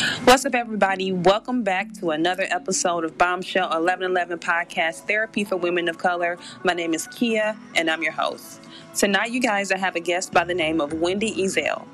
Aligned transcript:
What's 0.00 0.46
up, 0.46 0.54
everybody? 0.54 1.12
Welcome 1.12 1.62
back 1.62 1.92
to 1.98 2.12
another 2.12 2.46
episode 2.48 3.04
of 3.04 3.18
Bombshell 3.18 3.68
1111 3.68 4.38
Podcast 4.38 5.06
Therapy 5.06 5.44
for 5.44 5.56
Women 5.56 5.90
of 5.90 5.98
Color. 5.98 6.38
My 6.64 6.72
name 6.72 6.94
is 6.94 7.06
Keya, 7.08 7.54
and 7.76 7.90
I'm 7.90 8.02
your 8.02 8.12
host. 8.12 8.62
Tonight, 8.94 9.30
you 9.30 9.40
guys, 9.40 9.70
I 9.70 9.76
have 9.76 9.96
a 9.96 10.00
guest 10.00 10.32
by 10.32 10.44
the 10.44 10.54
name 10.54 10.80
of 10.80 10.94
Windy 10.94 11.34
Ezzell. 11.34 11.86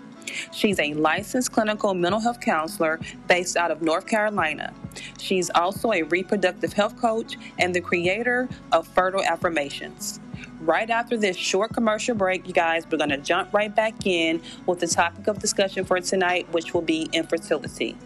She's 0.53 0.79
a 0.79 0.95
licensed 0.95 1.51
clinical 1.51 1.95
mental 1.95 2.21
health 2.21 2.41
counselor 2.41 3.01
based 3.27 3.57
out 3.57 3.73
of 3.73 3.83
North 3.83 4.07
Carolina. 4.07 4.73
She's 5.19 5.51
also 5.55 5.93
a 5.93 6.03
reproductive 6.03 6.73
health 6.73 6.97
coach 7.01 7.37
and 7.59 7.75
the 7.75 7.81
creator 7.81 8.49
of 8.73 8.87
Fertile 8.89 9.23
Affirmations. 9.25 10.21
Right 10.61 10.91
after 10.91 11.17
this 11.17 11.37
short 11.37 11.73
commercial 11.73 12.15
break, 12.15 12.47
you 12.47 12.53
guys, 12.53 12.87
we're 12.91 12.99
going 12.99 13.11
to 13.11 13.19
jump 13.19 13.53
right 13.53 13.75
back 13.75 14.07
in 14.07 14.43
with 14.67 14.81
the 14.81 14.87
topic 14.87 15.27
of 15.27 15.39
discussion 15.39 15.85
for 15.85 16.01
tonight, 16.01 16.51
which 16.53 16.75
will 16.75 16.83
be 16.83 17.09
infertility. 17.13 17.97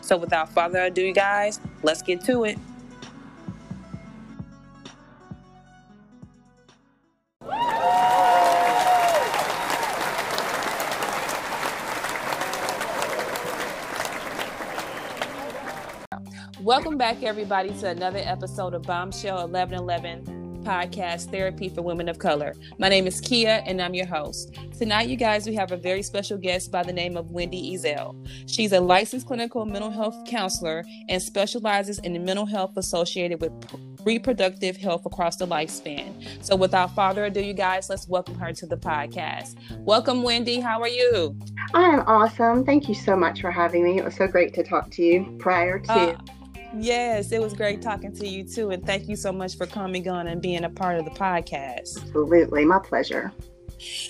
So, 0.00 0.16
without 0.16 0.52
further 0.52 0.84
ado, 0.84 1.02
you 1.02 1.14
guys, 1.14 1.58
let's 1.82 2.02
get 2.02 2.22
to 2.24 2.44
it. 2.44 2.58
Welcome 16.70 16.96
back, 16.96 17.24
everybody, 17.24 17.70
to 17.80 17.88
another 17.88 18.20
episode 18.22 18.74
of 18.74 18.82
Bombshell 18.82 19.48
1111 19.48 20.62
podcast, 20.62 21.28
Therapy 21.28 21.68
for 21.68 21.82
Women 21.82 22.08
of 22.08 22.20
Color. 22.20 22.54
My 22.78 22.88
name 22.88 23.08
is 23.08 23.20
Keya, 23.20 23.64
and 23.66 23.82
I'm 23.82 23.92
your 23.92 24.06
host. 24.06 24.56
Tonight, 24.78 25.08
you 25.08 25.16
guys, 25.16 25.48
we 25.48 25.54
have 25.56 25.72
a 25.72 25.76
very 25.76 26.04
special 26.04 26.38
guest 26.38 26.70
by 26.70 26.84
the 26.84 26.92
name 26.92 27.16
of 27.16 27.32
Windy 27.32 27.74
Ezzell. 27.74 28.14
She's 28.48 28.70
a 28.70 28.78
licensed 28.78 29.26
clinical 29.26 29.66
mental 29.66 29.90
health 29.90 30.14
counselor 30.28 30.84
and 31.08 31.20
specializes 31.20 31.98
in 31.98 32.24
mental 32.24 32.46
health 32.46 32.76
associated 32.76 33.40
with 33.40 33.52
reproductive 34.04 34.76
health 34.76 35.04
across 35.06 35.34
the 35.34 35.48
lifespan. 35.48 36.24
So, 36.40 36.54
without 36.54 36.94
further 36.94 37.24
ado, 37.24 37.40
you 37.40 37.52
guys, 37.52 37.90
let's 37.90 38.06
welcome 38.06 38.36
her 38.38 38.52
to 38.52 38.66
the 38.66 38.76
podcast. 38.76 39.56
Welcome, 39.80 40.22
Windy. 40.22 40.60
How 40.60 40.80
are 40.82 40.88
you? 40.88 41.36
I'm 41.74 42.02
awesome. 42.06 42.64
Thank 42.64 42.88
you 42.88 42.94
so 42.94 43.16
much 43.16 43.40
for 43.40 43.50
having 43.50 43.82
me. 43.82 43.98
It 43.98 44.04
was 44.04 44.14
so 44.14 44.28
great 44.28 44.54
to 44.54 44.62
talk 44.62 44.88
to 44.92 45.02
you 45.02 45.36
prior 45.40 45.80
to. 45.80 45.92
Uh, 45.92 46.16
Yes, 46.76 47.32
it 47.32 47.40
was 47.40 47.52
great 47.52 47.82
talking 47.82 48.12
to 48.16 48.26
you 48.26 48.44
too. 48.44 48.70
And 48.70 48.84
thank 48.84 49.08
you 49.08 49.16
so 49.16 49.32
much 49.32 49.56
for 49.56 49.66
coming 49.66 50.08
on 50.08 50.26
and 50.28 50.40
being 50.40 50.64
a 50.64 50.70
part 50.70 50.98
of 50.98 51.04
the 51.04 51.10
podcast. 51.10 52.00
Absolutely. 52.00 52.64
My 52.64 52.78
pleasure. 52.78 53.32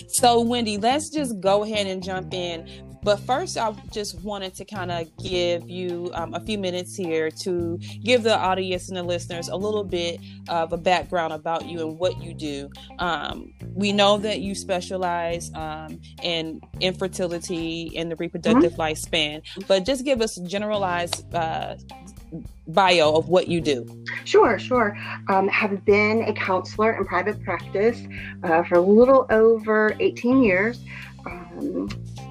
So, 0.07 0.41
Windy, 0.41 0.77
let's 0.77 1.09
just 1.09 1.39
go 1.39 1.63
ahead 1.63 1.87
and 1.87 2.03
jump 2.03 2.33
in. 2.33 2.67
But 3.03 3.19
first, 3.21 3.57
I 3.57 3.73
just 3.91 4.21
wanted 4.21 4.53
to 4.55 4.65
kind 4.65 4.91
of 4.91 5.07
give 5.17 5.67
you 5.67 6.11
um, 6.13 6.35
a 6.35 6.39
few 6.39 6.59
minutes 6.59 6.95
here 6.95 7.31
to 7.31 7.79
give 8.03 8.21
the 8.21 8.37
audience 8.37 8.89
and 8.89 8.97
the 8.97 9.03
listeners 9.03 9.47
a 9.47 9.55
little 9.55 9.83
bit 9.83 10.19
of 10.49 10.71
a 10.71 10.77
background 10.77 11.33
about 11.33 11.65
you 11.65 11.79
and 11.87 11.97
what 11.97 12.21
you 12.21 12.35
do. 12.35 12.69
Um, 12.99 13.53
we 13.73 13.91
know 13.91 14.17
that 14.19 14.41
you 14.41 14.53
specialize 14.53 15.51
um, 15.55 15.99
in 16.21 16.61
infertility 16.79 17.91
and 17.97 18.11
the 18.11 18.15
reproductive 18.17 18.73
mm-hmm. 18.73 18.81
lifespan, 18.81 19.41
but 19.67 19.83
just 19.83 20.05
give 20.05 20.21
us 20.21 20.35
generalized 20.35 21.33
uh, 21.33 21.77
bio 22.67 23.13
of 23.13 23.29
what 23.29 23.47
you 23.47 23.61
do. 23.61 23.85
Sure, 24.25 24.57
sure. 24.57 24.97
Um, 25.27 25.47
have 25.49 25.83
been 25.85 26.23
a 26.23 26.33
counselor 26.33 26.93
in 26.93 27.05
private 27.05 27.43
practice 27.43 28.01
uh, 28.43 28.63
for 28.63 28.75
a 28.75 28.81
little 28.81 29.25
over 29.29 29.95
18 29.99 30.43
years. 30.43 30.79
Um, 31.25 31.89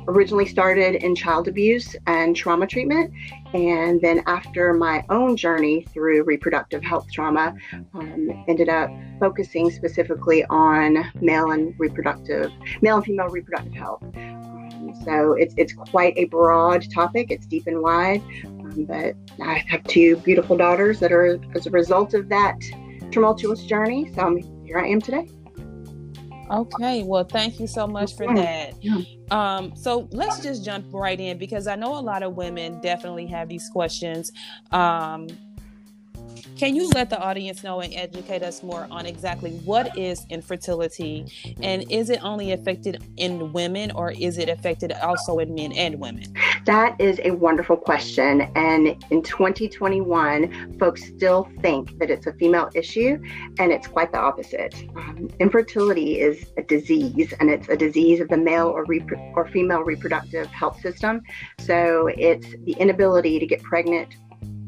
originally 0.08 0.46
started 0.46 0.96
in 0.96 1.14
child 1.14 1.46
abuse 1.48 1.94
and 2.06 2.34
trauma 2.34 2.66
treatment. 2.66 3.12
And 3.52 4.00
then, 4.00 4.22
after 4.26 4.72
my 4.72 5.04
own 5.10 5.36
journey 5.36 5.84
through 5.92 6.22
reproductive 6.22 6.82
health 6.82 7.10
trauma, 7.12 7.54
um, 7.94 8.44
ended 8.46 8.68
up 8.68 8.90
focusing 9.18 9.70
specifically 9.70 10.44
on 10.44 11.10
male 11.20 11.50
and 11.50 11.74
reproductive, 11.78 12.52
male 12.80 12.96
and 12.96 13.04
female 13.04 13.28
reproductive 13.28 13.74
health. 13.74 14.02
Um, 14.02 14.94
so 15.04 15.32
it's 15.32 15.54
it's 15.56 15.72
quite 15.72 16.14
a 16.16 16.24
broad 16.26 16.88
topic. 16.92 17.30
It's 17.30 17.46
deep 17.46 17.66
and 17.66 17.82
wide. 17.82 18.22
Um, 18.70 18.84
but 18.84 19.14
I 19.42 19.64
have 19.68 19.84
two 19.84 20.16
beautiful 20.16 20.56
daughters 20.56 21.00
that 21.00 21.12
are 21.12 21.40
as 21.54 21.66
a 21.66 21.70
result 21.70 22.14
of 22.14 22.28
that 22.28 22.58
tumultuous 23.10 23.64
journey. 23.64 24.12
So 24.14 24.38
here 24.64 24.78
I 24.78 24.86
am 24.86 25.00
today. 25.00 25.28
Okay, 26.50 27.04
well, 27.04 27.22
thank 27.22 27.60
you 27.60 27.68
so 27.68 27.86
much 27.86 28.16
for 28.16 28.26
that. 28.34 28.74
Um, 29.30 29.72
so 29.76 30.08
let's 30.10 30.40
just 30.40 30.64
jump 30.64 30.86
right 30.92 31.18
in 31.20 31.38
because 31.38 31.68
I 31.68 31.76
know 31.76 31.96
a 31.96 32.00
lot 32.00 32.24
of 32.24 32.34
women 32.34 32.80
definitely 32.80 33.26
have 33.26 33.48
these 33.48 33.68
questions. 33.72 34.32
Um, 34.72 35.28
can 36.56 36.76
you 36.76 36.90
let 36.90 37.08
the 37.08 37.18
audience 37.18 37.64
know 37.64 37.80
and 37.80 37.94
educate 37.94 38.42
us 38.42 38.62
more 38.62 38.86
on 38.90 39.06
exactly 39.06 39.52
what 39.64 39.96
is 39.96 40.26
infertility 40.28 41.24
and 41.62 41.90
is 41.90 42.10
it 42.10 42.22
only 42.22 42.52
affected 42.52 43.02
in 43.16 43.50
women 43.54 43.90
or 43.92 44.10
is 44.12 44.36
it 44.36 44.50
affected 44.50 44.92
also 44.92 45.38
in 45.38 45.54
men 45.54 45.72
and 45.72 45.98
women? 45.98 46.24
That 46.66 47.00
is 47.00 47.18
a 47.24 47.30
wonderful 47.30 47.78
question. 47.78 48.42
And 48.56 49.02
in 49.10 49.22
2021, 49.22 50.78
folks 50.78 51.06
still 51.06 51.48
think 51.62 51.98
that 51.98 52.10
it's 52.10 52.26
a 52.26 52.34
female 52.34 52.68
issue, 52.74 53.18
and 53.58 53.72
it's 53.72 53.86
quite 53.86 54.12
the 54.12 54.18
opposite. 54.18 54.74
Um, 54.96 55.30
infertility 55.40 56.20
is 56.20 56.44
a 56.58 56.62
disease, 56.62 57.32
and 57.40 57.48
it's 57.48 57.68
a 57.68 57.76
disease 57.76 58.20
of 58.20 58.28
the 58.28 58.36
male 58.36 58.68
or, 58.68 58.84
repro- 58.84 59.32
or 59.34 59.48
female 59.48 59.80
reproductive 59.80 60.46
health 60.48 60.80
system. 60.80 61.22
So 61.58 62.10
it's 62.18 62.46
the 62.64 62.72
inability 62.72 63.38
to 63.38 63.46
get 63.46 63.62
pregnant 63.62 64.14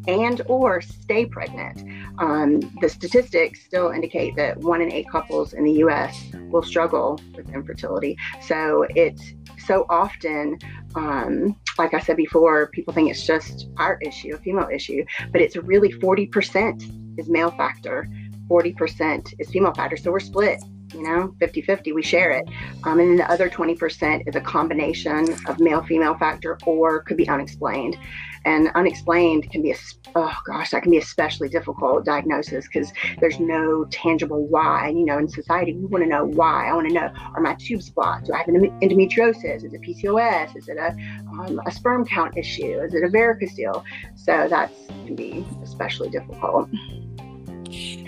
and 0.08 0.42
or 0.46 0.80
stay 0.80 1.26
pregnant. 1.26 1.82
Um, 2.18 2.60
the 2.80 2.88
statistics 2.88 3.64
still 3.64 3.90
indicate 3.90 4.36
that 4.36 4.58
one 4.58 4.80
in 4.80 4.92
eight 4.92 5.08
couples 5.10 5.52
in 5.52 5.64
the 5.64 5.72
U.S. 5.74 6.30
will 6.50 6.62
struggle 6.62 7.20
with 7.34 7.48
infertility. 7.50 8.16
So 8.40 8.86
it's 8.90 9.34
so 9.66 9.86
often, 9.88 10.58
um, 10.94 11.56
like 11.78 11.94
I 11.94 12.00
said 12.00 12.16
before, 12.16 12.68
people 12.68 12.92
think 12.92 13.10
it's 13.10 13.24
just 13.24 13.68
our 13.78 13.98
issue, 14.02 14.34
a 14.34 14.38
female 14.38 14.68
issue, 14.72 15.04
but 15.30 15.40
it's 15.40 15.56
really 15.56 15.92
40% 15.92 17.19
is 17.19 17.28
male 17.28 17.50
factor, 17.52 18.08
40% 18.48 19.34
is 19.38 19.50
female 19.50 19.72
factor. 19.72 19.96
So 19.96 20.10
we're 20.10 20.20
split 20.20 20.62
you 20.92 21.03
know 21.03 21.34
50 21.38 21.62
50 21.62 21.92
we 21.92 22.03
share 22.03 22.30
it. 22.30 22.44
Um, 22.84 23.00
and 23.00 23.10
then 23.10 23.16
the 23.16 23.30
other 23.30 23.48
20% 23.48 24.28
is 24.28 24.36
a 24.36 24.41
combination 24.41 25.34
of 25.47 25.60
male 25.60 25.82
female 25.82 26.14
factor 26.16 26.58
or 26.66 27.03
could 27.03 27.16
be 27.16 27.28
unexplained. 27.28 27.97
And 28.44 28.70
unexplained 28.75 29.50
can 29.52 29.62
be 29.62 29.70
a 29.70 29.76
oh 30.16 30.34
gosh 30.47 30.70
that 30.70 30.82
can 30.82 30.91
be 30.91 30.98
especially 30.98 31.48
difficult 31.48 32.04
diagnosis 32.04 32.66
because 32.66 32.92
there's 33.20 33.38
no 33.38 33.84
tangible 33.86 34.47
why. 34.48 34.88
You 34.88 35.04
know 35.04 35.19
in 35.19 35.28
society 35.28 35.75
we 35.75 35.86
want 35.86 36.04
to 36.04 36.10
know 36.10 36.25
why. 36.25 36.69
I 36.69 36.75
want 36.75 36.88
to 36.88 36.94
know 36.94 37.10
are 37.34 37.41
my 37.41 37.54
tubes 37.54 37.91
blocked? 37.91 38.26
Do 38.26 38.34
i 38.34 38.38
have 38.38 38.48
an 38.48 38.56
endometriosis? 38.81 39.64
Is 39.64 39.72
it 39.72 39.81
pcos 39.81 40.56
is 40.56 40.69
it 40.69 40.76
a, 40.76 40.91
um, 41.31 41.60
a 41.66 41.70
sperm 41.70 42.04
count 42.04 42.36
issue? 42.36 42.81
Is 42.81 42.94
it 42.94 43.04
a 43.04 43.08
varicocele? 43.08 43.82
So 44.16 44.48
that 44.48 44.72
can 45.06 45.14
be 45.14 45.47
especially 45.62 46.10
difficult 46.10 46.69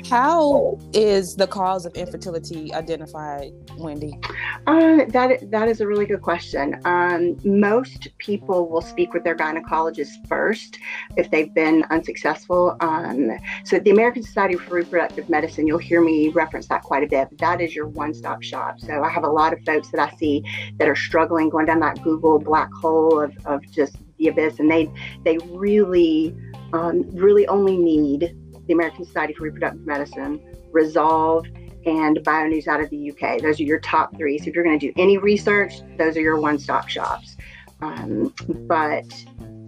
how 0.09 0.79
is 0.93 1.37
the 1.37 1.47
cause 1.47 1.87
of 1.87 1.95
infertility 1.95 2.73
identified, 2.75 3.53
Windy? 3.77 4.19
Uh, 4.67 5.05
that 5.09 5.51
that 5.51 5.69
is 5.69 5.81
a 5.81 5.87
really 5.87 6.07
good 6.07 6.23
question. 6.23 6.81
Um, 6.85 7.37
most 7.45 8.09
people 8.19 8.69
will 8.69 8.83
speak 8.83 9.13
with 9.15 9.25
their 9.25 9.37
gynecologist 9.37 10.27
first 10.29 10.79
if 11.17 11.31
they've 11.31 11.53
been 11.55 11.85
unsuccessful. 11.91 12.77
Um, 12.81 13.31
so, 13.65 13.79
the 13.79 13.91
American 13.91 14.23
Society 14.23 14.57
for 14.57 14.75
Reproductive 14.75 15.29
Medicine, 15.29 15.67
you'll 15.67 15.79
hear 15.79 16.01
me 16.01 16.29
reference 16.29 16.69
that 16.69 16.83
quite 16.83 17.03
a 17.03 17.07
bit. 17.07 17.37
That 17.39 17.61
is 17.61 17.75
your 17.75 17.87
one-stop 17.87 18.43
shop. 18.43 18.81
So, 18.81 19.03
I 19.03 19.09
have 19.09 19.25
a 19.25 19.31
lot 19.31 19.53
of 19.53 19.61
folks 19.65 19.91
that 19.91 20.01
I 20.01 20.15
see 20.17 20.45
that 20.79 20.89
are 20.89 20.97
struggling 20.97 21.49
going 21.49 21.67
down 21.67 21.81
that 21.81 22.03
Google 22.03 22.39
black 22.39 22.73
hole 22.73 23.21
of, 23.21 23.35
of 23.47 23.63
just 23.71 23.97
the 24.19 24.29
abyss, 24.29 24.61
and 24.61 24.71
they 24.71 24.91
they 25.25 25.39
really 25.51 26.35
um, 26.73 27.05
really 27.13 27.47
only 27.47 27.77
need 27.77 28.37
the 28.67 28.73
American 28.73 29.05
Society 29.05 29.35
for 29.35 29.45
Reproductive 29.45 29.87
Medicine, 29.87 30.41
Resolve, 30.73 31.47
and 31.87 32.19
BioNews 32.19 32.67
out 32.67 32.81
of 32.81 32.91
the 32.91 33.11
UK. 33.11 33.43
Those 33.43 33.61
are 33.61 33.65
your 33.65 33.81
top 33.81 34.17
three. 34.17 34.39
So 34.39 34.47
if 34.49 34.55
you're 34.55 34.65
going 34.65 34.79
to 34.79 34.87
do 34.87 34.93
any 34.97 35.19
research, 35.19 35.75
those 35.99 36.17
are 36.17 36.21
your 36.21 36.41
one 36.41 36.59
stop 36.59 36.89
shops. 36.89 37.37
Um, 37.81 38.35
but 38.67 39.07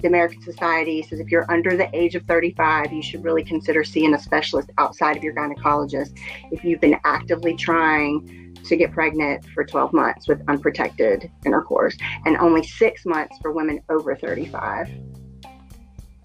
the 0.00 0.08
American 0.08 0.40
Society 0.42 1.02
says 1.02 1.20
if 1.20 1.30
you're 1.30 1.50
under 1.50 1.76
the 1.76 1.94
age 1.94 2.14
of 2.14 2.24
35, 2.24 2.92
you 2.92 3.02
should 3.02 3.24
really 3.24 3.44
consider 3.44 3.84
seeing 3.84 4.14
a 4.14 4.18
specialist 4.18 4.70
outside 4.78 5.16
of 5.16 5.22
your 5.22 5.34
gynecologist 5.34 6.18
if 6.52 6.64
you've 6.64 6.80
been 6.80 6.98
actively 7.04 7.54
trying 7.54 8.54
to 8.64 8.76
get 8.76 8.92
pregnant 8.92 9.44
for 9.54 9.64
12 9.64 9.92
months 9.92 10.28
with 10.28 10.42
unprotected 10.48 11.30
intercourse, 11.44 11.96
and 12.24 12.36
only 12.38 12.62
six 12.62 13.06
months 13.06 13.38
for 13.40 13.52
women 13.52 13.80
over 13.88 14.16
35. 14.16 14.90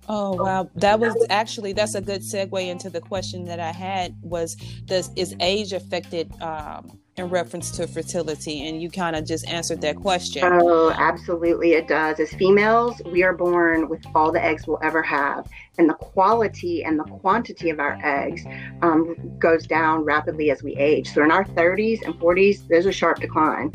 Oh 0.09 0.33
wow, 0.33 0.69
that 0.75 0.99
was 0.99 1.15
actually 1.29 1.73
that's 1.73 1.95
a 1.95 2.01
good 2.01 2.21
segue 2.21 2.67
into 2.67 2.89
the 2.89 3.01
question 3.01 3.45
that 3.45 3.59
I 3.59 3.71
had 3.71 4.15
was 4.21 4.55
does 4.85 5.11
is 5.15 5.35
age 5.39 5.73
affected 5.73 6.31
um, 6.41 6.99
in 7.17 7.29
reference 7.29 7.71
to 7.71 7.87
fertility? 7.87 8.67
And 8.67 8.81
you 8.81 8.89
kind 8.89 9.15
of 9.15 9.25
just 9.25 9.47
answered 9.47 9.81
that 9.81 9.97
question. 9.97 10.43
Oh 10.43 10.91
absolutely 10.91 11.73
it 11.73 11.87
does. 11.87 12.19
As 12.19 12.33
females 12.33 13.01
we 13.05 13.23
are 13.23 13.33
born 13.33 13.89
with 13.89 14.03
all 14.15 14.31
the 14.31 14.43
eggs 14.43 14.65
we'll 14.67 14.79
ever 14.81 15.03
have 15.03 15.47
and 15.77 15.89
the 15.89 15.93
quality 15.93 16.83
and 16.83 16.99
the 16.99 17.03
quantity 17.03 17.69
of 17.69 17.79
our 17.79 17.99
eggs 18.03 18.43
um, 18.81 19.15
goes 19.39 19.67
down 19.67 20.03
rapidly 20.03 20.51
as 20.51 20.63
we 20.63 20.75
age. 20.77 21.13
So 21.13 21.23
in 21.23 21.31
our 21.31 21.45
30s 21.45 22.03
and 22.03 22.15
40s 22.15 22.67
there's 22.67 22.85
a 22.85 22.91
sharp 22.91 23.19
decline 23.19 23.71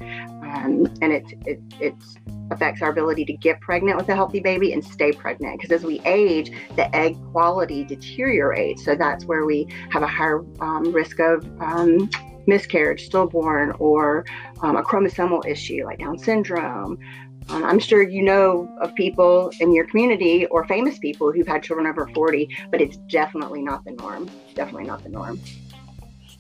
um, 0.47 0.87
and 1.03 1.13
it, 1.13 1.25
it, 1.45 1.61
it 1.81 1.95
affects 2.51 2.81
our 2.83 2.91
ability 2.91 3.25
to 3.25 3.33
get 3.35 3.61
pregnant 3.61 3.97
with 3.97 4.09
a 4.09 4.15
healthy 4.15 4.41
baby 4.41 4.73
and 4.73 4.85
stay 4.85 5.13
pregnant 5.13 5.61
because 5.61 5.73
as 5.73 5.85
we 5.85 6.01
age 6.05 6.51
the 6.77 6.95
egg 6.95 7.17
quality 7.33 7.85
deteriorates 7.85 8.85
so 8.85 8.95
that's 8.95 9.25
where 9.25 9.45
we 9.45 9.67
have 9.91 10.03
a 10.03 10.07
higher 10.07 10.45
um, 10.61 10.93
risk 10.93 11.19
of 11.19 11.45
um, 11.61 12.09
miscarriage, 12.47 13.07
stillborn, 13.07 13.73
or 13.79 14.25
um, 14.63 14.77
a 14.77 14.83
chromosomal 14.83 15.45
issue 15.47 15.85
like 15.85 15.99
Down 15.99 16.19
syndrome. 16.19 16.99
Um, 17.49 17.65
I'm 17.65 17.79
sure 17.79 18.03
you 18.03 18.23
know 18.23 18.69
of 18.81 18.95
people 18.95 19.53
in 19.61 19.73
your 19.73 19.87
community 19.87 20.47
or 20.47 20.65
famous 20.65 20.99
people 20.99 21.31
who've 21.31 21.47
had 21.47 21.63
children 21.63 21.87
over 21.87 22.09
40, 22.09 22.49
but 22.71 22.81
it's 22.81 22.97
definitely 23.09 23.63
not 23.63 23.85
the 23.85 23.93
norm. 23.93 24.29
Definitely 24.55 24.85
not 24.85 25.03
the 25.05 25.11
norm. 25.11 25.41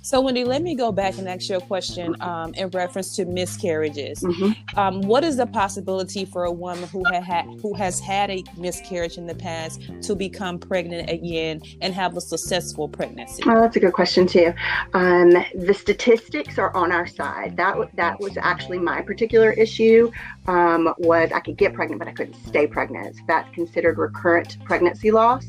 So, 0.06 0.20
Windy, 0.20 0.44
let 0.44 0.62
me 0.62 0.76
go 0.76 0.92
back 0.92 1.18
and 1.18 1.28
ask 1.28 1.48
you 1.48 1.56
a 1.56 1.60
question 1.60 2.14
um, 2.22 2.54
in 2.54 2.68
reference 2.68 3.16
to 3.16 3.24
miscarriages. 3.24 4.20
Mm-hmm. 4.20 4.78
Um, 4.78 5.00
what 5.00 5.24
is 5.24 5.36
the 5.36 5.48
possibility 5.48 6.24
for 6.24 6.44
a 6.44 6.52
woman 6.52 6.88
who 6.90 7.02
had, 7.06 7.24
had 7.24 7.46
who 7.60 7.74
has 7.74 7.98
had 7.98 8.30
a 8.30 8.44
miscarriage 8.56 9.18
in 9.18 9.26
the 9.26 9.34
past 9.34 9.80
to 10.02 10.14
become 10.14 10.60
pregnant 10.60 11.10
again 11.10 11.60
and 11.80 11.92
have 11.92 12.16
a 12.16 12.20
successful 12.20 12.88
pregnancy? 12.88 13.42
Oh, 13.46 13.60
that's 13.60 13.74
a 13.74 13.80
good 13.80 13.94
question 13.94 14.28
too. 14.28 14.54
Um, 14.94 15.44
the 15.56 15.74
statistics 15.74 16.56
are 16.56 16.72
on 16.76 16.92
our 16.92 17.08
side. 17.08 17.56
That 17.56 17.76
that 17.96 18.20
was 18.20 18.36
actually 18.36 18.78
my 18.78 19.02
particular 19.02 19.50
issue. 19.50 20.12
Um, 20.46 20.94
was 20.98 21.32
I 21.34 21.40
could 21.40 21.56
get 21.56 21.74
pregnant, 21.74 21.98
but 21.98 22.06
I 22.06 22.12
couldn't 22.12 22.36
stay 22.46 22.68
pregnant. 22.68 23.16
So 23.16 23.22
that's 23.26 23.52
considered 23.52 23.98
recurrent 23.98 24.62
pregnancy 24.62 25.10
loss. 25.10 25.44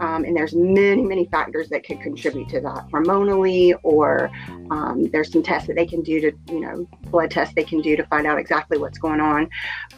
Um, 0.00 0.24
and 0.24 0.36
there's 0.36 0.54
many, 0.54 1.02
many 1.02 1.26
factors 1.26 1.68
that 1.70 1.84
could 1.84 2.00
contribute 2.00 2.48
to 2.50 2.60
that 2.60 2.88
hormonally, 2.90 3.78
or 3.82 4.30
um, 4.70 5.08
there's 5.12 5.32
some 5.32 5.42
tests 5.42 5.66
that 5.68 5.76
they 5.76 5.86
can 5.86 6.02
do 6.02 6.20
to, 6.20 6.32
you 6.48 6.60
know, 6.60 6.88
blood 7.10 7.30
tests 7.30 7.54
they 7.54 7.64
can 7.64 7.80
do 7.80 7.96
to 7.96 8.04
find 8.06 8.26
out 8.26 8.38
exactly 8.38 8.78
what's 8.78 8.98
going 8.98 9.20
on. 9.20 9.48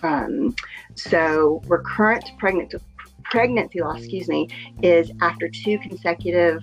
Um, 0.02 0.54
so, 0.94 1.62
recurrent 1.66 2.30
pregnancy, 2.38 2.78
pregnancy 3.24 3.80
loss, 3.80 3.98
excuse 3.98 4.28
me, 4.28 4.48
is 4.82 5.10
after 5.20 5.48
two 5.48 5.78
consecutive 5.78 6.62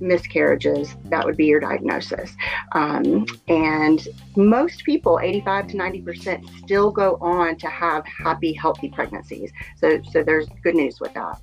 miscarriages, 0.00 0.96
that 1.04 1.24
would 1.24 1.36
be 1.36 1.46
your 1.46 1.60
diagnosis. 1.60 2.36
Um, 2.72 3.26
and 3.48 4.06
most 4.36 4.84
people, 4.84 5.18
85 5.20 5.68
to 5.68 5.76
90%, 5.76 6.58
still 6.58 6.90
go 6.90 7.16
on 7.20 7.56
to 7.56 7.68
have 7.68 8.04
happy, 8.06 8.52
healthy 8.52 8.88
pregnancies. 8.88 9.52
So, 9.76 10.00
so 10.10 10.22
there's 10.22 10.46
good 10.62 10.74
news 10.74 11.00
with 11.00 11.14
that. 11.14 11.40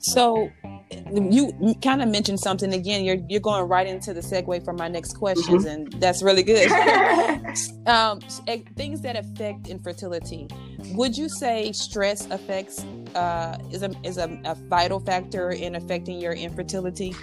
So 0.00 0.50
you 1.12 1.74
kind 1.82 2.02
of 2.02 2.08
mentioned 2.08 2.40
something 2.40 2.72
again. 2.72 3.04
You're 3.04 3.18
you're 3.28 3.40
going 3.40 3.68
right 3.68 3.86
into 3.86 4.12
the 4.12 4.20
segue 4.20 4.64
for 4.64 4.72
my 4.72 4.88
next 4.88 5.14
questions, 5.14 5.64
mm-hmm. 5.64 5.92
and 5.92 5.92
that's 5.94 6.22
really 6.22 6.42
good. 6.42 6.70
um, 7.86 8.20
things 8.76 9.00
that 9.02 9.16
affect 9.16 9.68
infertility. 9.68 10.48
Would 10.94 11.16
you 11.16 11.28
say 11.28 11.72
stress 11.72 12.26
affects 12.30 12.84
uh, 13.14 13.58
is 13.70 13.82
a 13.82 13.90
is 14.02 14.18
a, 14.18 14.40
a 14.44 14.54
vital 14.54 15.00
factor 15.00 15.50
in 15.50 15.74
affecting 15.74 16.20
your 16.20 16.32
infertility? 16.32 17.14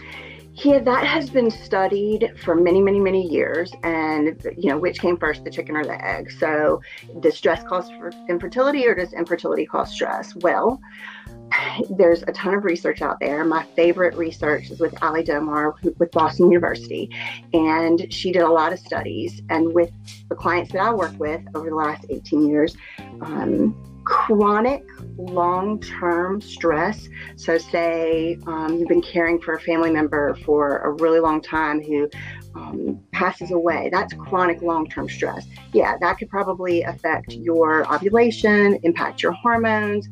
Yeah, 0.54 0.80
that 0.80 1.06
has 1.06 1.30
been 1.30 1.50
studied 1.50 2.34
for 2.44 2.54
many, 2.54 2.82
many, 2.82 3.00
many 3.00 3.26
years. 3.26 3.72
And, 3.84 4.42
you 4.58 4.70
know, 4.70 4.78
which 4.78 5.00
came 5.00 5.16
first, 5.16 5.46
the 5.46 5.52
chicken 5.52 5.78
or 5.78 5.86
the 5.86 6.04
egg? 6.06 6.32
So, 6.32 6.82
does 7.22 7.38
stress 7.38 7.64
cause 7.64 7.90
infertility 8.28 8.86
or 8.86 8.94
does 8.94 9.14
infertility 9.14 9.66
cause 9.66 9.94
stress? 9.94 10.36
Well, 10.36 10.82
there's 11.90 12.24
a 12.24 12.32
ton 12.32 12.54
of 12.54 12.64
research 12.64 13.02
out 13.02 13.20
there. 13.20 13.44
My 13.46 13.64
favorite 13.76 14.16
research 14.16 14.70
is 14.72 14.80
with 14.80 15.02
Ali 15.02 15.24
Domar 15.24 15.74
with 15.98 16.12
Boston 16.12 16.52
University. 16.52 17.10
And 17.54 18.12
she 18.14 18.32
did 18.32 18.42
a 18.42 18.50
lot 18.50 18.74
of 18.74 18.80
studies. 18.80 19.42
And 19.50 19.74
with 19.74 19.92
the 20.30 20.36
clients 20.36 20.72
that 20.74 20.82
I 20.82 20.94
work 20.94 21.18
with 21.20 21.42
over 21.56 21.70
the 21.70 21.76
last 21.76 22.06
18 22.10 22.48
years, 22.48 22.76
um, 23.22 23.76
chronic 24.10 24.84
long 25.18 25.80
term 25.80 26.42
stress. 26.42 27.08
So, 27.36 27.58
say 27.58 28.40
um, 28.48 28.78
you've 28.78 28.88
been 28.88 29.02
caring 29.02 29.40
for 29.40 29.54
a 29.54 29.60
family 29.60 29.92
member 29.92 30.36
for 30.46 30.80
a 30.80 30.92
really 30.94 31.20
long 31.20 31.42
time 31.42 31.82
who 31.82 32.10
um, 32.56 33.00
passes 33.12 33.52
away, 33.52 33.90
that's 33.92 34.14
chronic 34.14 34.62
long 34.62 34.88
term 34.88 35.08
stress. 35.08 35.46
Yeah, 35.74 35.96
that 36.02 36.18
could 36.18 36.30
probably 36.30 36.82
affect 36.84 37.34
your 37.34 37.92
ovulation, 37.94 38.80
impact 38.84 39.22
your 39.22 39.34
hormones, 39.34 40.08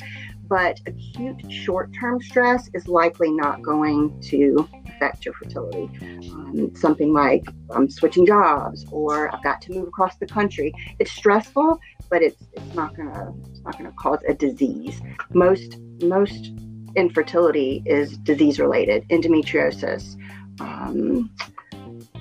but 0.48 0.80
acute 0.86 1.52
short 1.52 1.94
term 2.00 2.22
stress 2.22 2.70
is 2.74 2.88
likely 2.88 3.32
not 3.32 3.62
going 3.62 4.20
to 4.22 4.68
affect 4.88 5.26
your 5.26 5.34
fertility. 5.34 5.90
Um, 6.32 6.72
something 6.76 7.14
like 7.14 7.46
I'm 7.72 7.90
switching 7.90 8.26
jobs 8.26 8.86
or 8.92 9.34
I've 9.34 9.44
got 9.44 9.62
to 9.64 9.74
move 9.74 9.88
across 9.88 10.18
the 10.18 10.26
country. 10.26 10.74
It's 11.00 11.12
stressful, 11.12 11.80
but 12.10 12.22
it's 12.22 12.44
it's 12.54 12.76
not 12.76 12.96
gonna 12.96 13.34
it's 13.50 13.62
not 13.62 13.78
gonna 13.78 13.94
cause 14.00 14.20
a 14.28 14.34
disease. 14.34 15.02
Most 15.34 15.78
most 16.02 16.52
infertility 16.96 17.84
is 17.86 18.18
disease 18.18 18.60
related, 18.60 19.08
endometriosis, 19.10 20.16
um, 20.60 21.30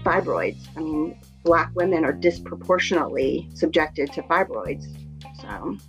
fibroids. 0.05 0.69
I 0.77 0.81
mean, 0.81 1.21
black 1.45 1.71
women 1.75 2.05
are 2.05 2.13
disproportionately 2.13 3.49
subjected 3.55 4.13
to 4.13 4.23
fibroids. 4.23 4.85
So 5.41 5.49
um, 5.49 5.81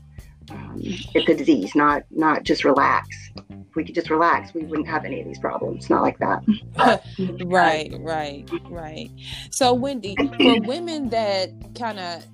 it's 0.78 1.30
a 1.30 1.36
disease, 1.36 1.76
not 1.76 2.04
not 2.12 2.44
just 2.44 2.64
relax. 2.64 3.08
If 3.38 3.76
we 3.76 3.84
could 3.84 3.96
just 3.96 4.10
relax, 4.10 4.54
we 4.54 4.64
wouldn't 4.64 4.88
have 4.88 5.06
any 5.06 5.22
of 5.22 5.28
these 5.28 5.40
problems. 5.40 5.90
Not 5.90 6.02
like 6.02 6.18
that. 6.20 6.44
right, 7.46 7.94
right, 8.00 8.50
right. 8.70 9.10
So, 9.52 9.74
Windy, 9.74 10.16
for 10.16 10.62
women 10.62 11.10
that 11.10 11.52
kind 11.78 12.00
of 12.00 12.26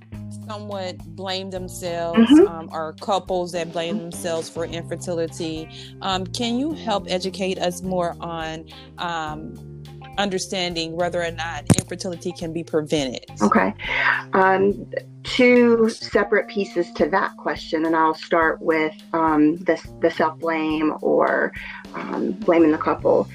somewhat 0.47 0.97
blame 1.15 1.49
themselves 1.49 2.19
mm-hmm. 2.19 2.47
um, 2.47 2.69
or 2.71 2.93
couples 2.99 3.51
that 3.53 3.71
blame 3.71 3.97
themselves 3.97 4.49
for 4.49 4.65
infertility 4.65 5.69
um, 6.01 6.25
can 6.27 6.59
you 6.59 6.73
help 6.73 7.05
educate 7.07 7.57
us 7.59 7.81
more 7.81 8.15
on 8.19 8.65
um, 8.97 9.72
understanding 10.17 10.95
whether 10.95 11.23
or 11.23 11.31
not 11.31 11.63
infertility 11.79 12.31
can 12.31 12.53
be 12.53 12.63
prevented? 12.63 13.25
Okay. 13.41 13.73
Um, 14.33 14.85
two 15.23 15.89
separate 15.89 16.47
pieces 16.47 16.91
to 16.93 17.09
that 17.09 17.35
question, 17.37 17.85
and 17.85 17.95
I'll 17.95 18.13
start 18.13 18.61
with 18.61 18.95
um, 19.13 19.57
the, 19.57 19.81
the 20.01 20.11
self 20.11 20.39
blame 20.39 20.93
or 21.01 21.51
um, 21.93 22.31
blaming 22.31 22.71
the 22.71 22.77
couple. 22.77 23.27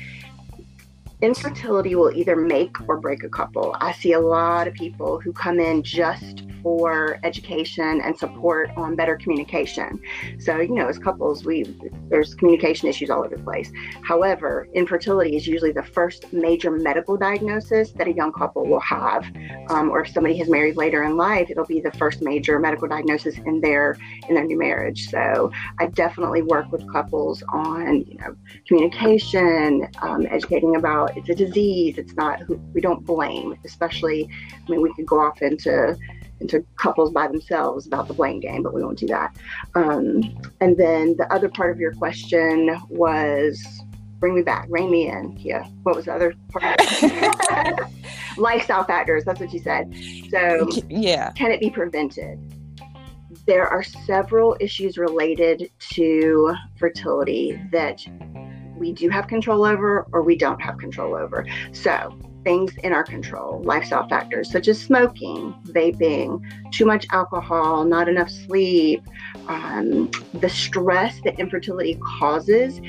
Infertility 1.21 1.97
will 1.97 2.13
either 2.13 2.37
make 2.37 2.77
or 2.89 2.97
break 2.99 3.25
a 3.25 3.29
couple. 3.29 3.77
I 3.81 3.91
see 3.91 4.13
a 4.13 4.21
lot 4.21 4.69
of 4.69 4.75
people 4.75 5.19
who 5.19 5.33
come 5.33 5.59
in 5.59 5.83
just 5.83 6.45
for 6.63 7.19
education 7.25 8.01
and 8.01 8.17
support 8.17 8.71
on 8.77 8.95
better 8.95 9.17
communication. 9.17 10.01
So, 10.39 10.61
you 10.61 10.75
know, 10.75 10.87
as 10.89 10.99
couples, 10.99 11.45
we 11.45 11.65
there's 12.09 12.35
communication 12.35 12.89
issues 12.89 13.11
all 13.11 13.21
over 13.21 13.37
the 13.37 13.43
place. 13.43 13.73
However, 14.03 14.69
infertility 14.75 15.37
is 15.37 15.47
usually 15.47 15.73
the 15.73 15.83
first 15.83 16.33
major 16.33 16.71
medical 16.71 17.17
diagnosis 17.17 17.91
that 17.93 18.07
a 18.07 18.13
young 18.13 18.33
couple 18.33 18.67
will 18.67 18.81
have, 18.81 19.25
um, 19.69 19.91
or 19.91 20.03
if 20.03 20.13
somebody 20.13 20.37
has 20.39 20.49
married 20.49 20.77
later 20.77 21.03
in 21.03 21.17
life, 21.17 21.51
it'll 21.51 21.67
be 21.67 21.81
the 21.81 21.93
first 21.93 22.23
major 22.23 22.59
medical 22.59 22.89
diagnosis 22.89 23.37
in 23.39 23.61
their 23.61 23.97
in 24.29 24.35
their 24.35 24.45
new 24.45 24.59
marriage. 24.59 25.09
So, 25.11 25.51
I 25.81 25.87
definitely 25.87 26.43
work 26.43 26.71
with 26.71 26.91
couples 26.93 27.43
on 27.49 28.05
you 28.07 28.19
know 28.19 28.37
communication, 28.67 29.89
um, 30.03 30.27
educating 30.31 30.77
about 30.77 31.08
it's 31.17 31.29
a 31.29 31.35
disease. 31.35 31.99
It's 31.99 32.15
not 32.15 32.41
we 32.75 32.81
don't 32.81 33.05
blame, 33.05 33.57
especially. 33.65 34.29
I 34.53 34.71
mean, 34.71 34.83
we 34.83 34.93
could 34.95 35.07
go 35.07 35.21
off 35.21 35.43
into 35.43 35.97
into 36.41 36.65
couples 36.77 37.11
by 37.11 37.27
themselves 37.27 37.87
about 37.87 38.09
the 38.09 38.15
blame 38.15 38.41
game, 38.41 38.63
but 38.63 38.73
we 38.73 38.83
won't 38.83 38.99
do 38.99 39.07
that. 39.09 39.37
Um, 39.75 40.23
and 40.61 40.77
then 40.77 41.17
the 41.17 41.27
other 41.33 41.49
part 41.49 41.73
of 41.73 41.81
your 41.81 41.93
question 41.95 42.79
was 42.89 43.61
bring 44.19 44.35
me 44.35 44.43
back, 44.43 44.67
rein 44.69 44.91
me 44.91 45.09
in. 45.09 45.37
Yeah. 45.39 45.67
What 45.83 45.97
was 45.97 46.07
the 46.07 46.15
other 46.15 46.35
part? 46.51 46.81
Lifestyle 48.37 48.85
factors. 48.85 49.25
That's 49.25 49.41
what 49.41 49.53
you 49.53 49.61
said. 49.61 49.95
So, 50.31 50.69
yeah. 50.89 51.31
Can 51.33 51.51
it 51.51 51.61
be 51.61 51.71
prevented? 51.71 52.39
There 53.47 53.67
are 53.67 53.83
several 53.83 54.57
issues 54.61 54.99
related 54.99 55.71
to 55.91 56.55
fertility 56.77 57.61
that 57.73 58.05
we 58.79 58.93
do 58.93 59.09
have 59.09 59.27
control 59.27 59.65
over 59.65 60.07
or 60.13 60.23
we 60.23 60.37
don't 60.37 60.61
have 60.61 60.79
control 60.79 61.15
over. 61.15 61.47
So, 61.73 62.19
things 62.45 62.73
in 62.83 62.93
our 62.93 63.05
control, 63.05 63.61
lifestyle 63.63 64.09
factors 64.09 64.51
such 64.51 64.69
as 64.69 64.81
smoking, 64.81 65.55
vaping, 65.67 66.41
too 66.73 66.87
much 66.87 67.07
alcohol, 67.11 67.85
not 67.85 68.09
enough 68.09 68.31
sleep, 68.31 69.03
um, 69.49 70.11
the 70.35 70.49
stress 70.49 71.21
that 71.25 71.39
infertility 71.39 71.99
causes 72.19 72.81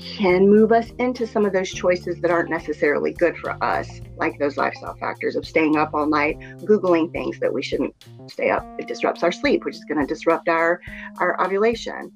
can 0.00 0.48
move 0.48 0.72
us 0.72 0.90
into 0.98 1.26
some 1.26 1.46
of 1.46 1.52
those 1.52 1.70
choices 1.70 2.20
that 2.20 2.30
aren't 2.30 2.50
necessarily 2.50 3.12
good 3.12 3.36
for 3.38 3.52
us, 3.62 4.00
like 4.16 4.38
those 4.38 4.56
lifestyle 4.56 4.96
factors 4.96 5.36
of 5.36 5.46
staying 5.46 5.76
up 5.76 5.94
all 5.94 6.06
night, 6.06 6.38
Googling 6.64 7.10
things 7.12 7.38
that 7.40 7.52
we 7.52 7.62
shouldn't 7.62 7.94
stay 8.26 8.50
up. 8.50 8.66
It 8.78 8.88
disrupts 8.88 9.22
our 9.22 9.32
sleep, 9.32 9.64
which 9.64 9.76
is 9.76 9.84
going 9.84 10.00
to 10.00 10.06
disrupt 10.06 10.48
our, 10.48 10.80
our 11.18 11.40
ovulation. 11.42 12.12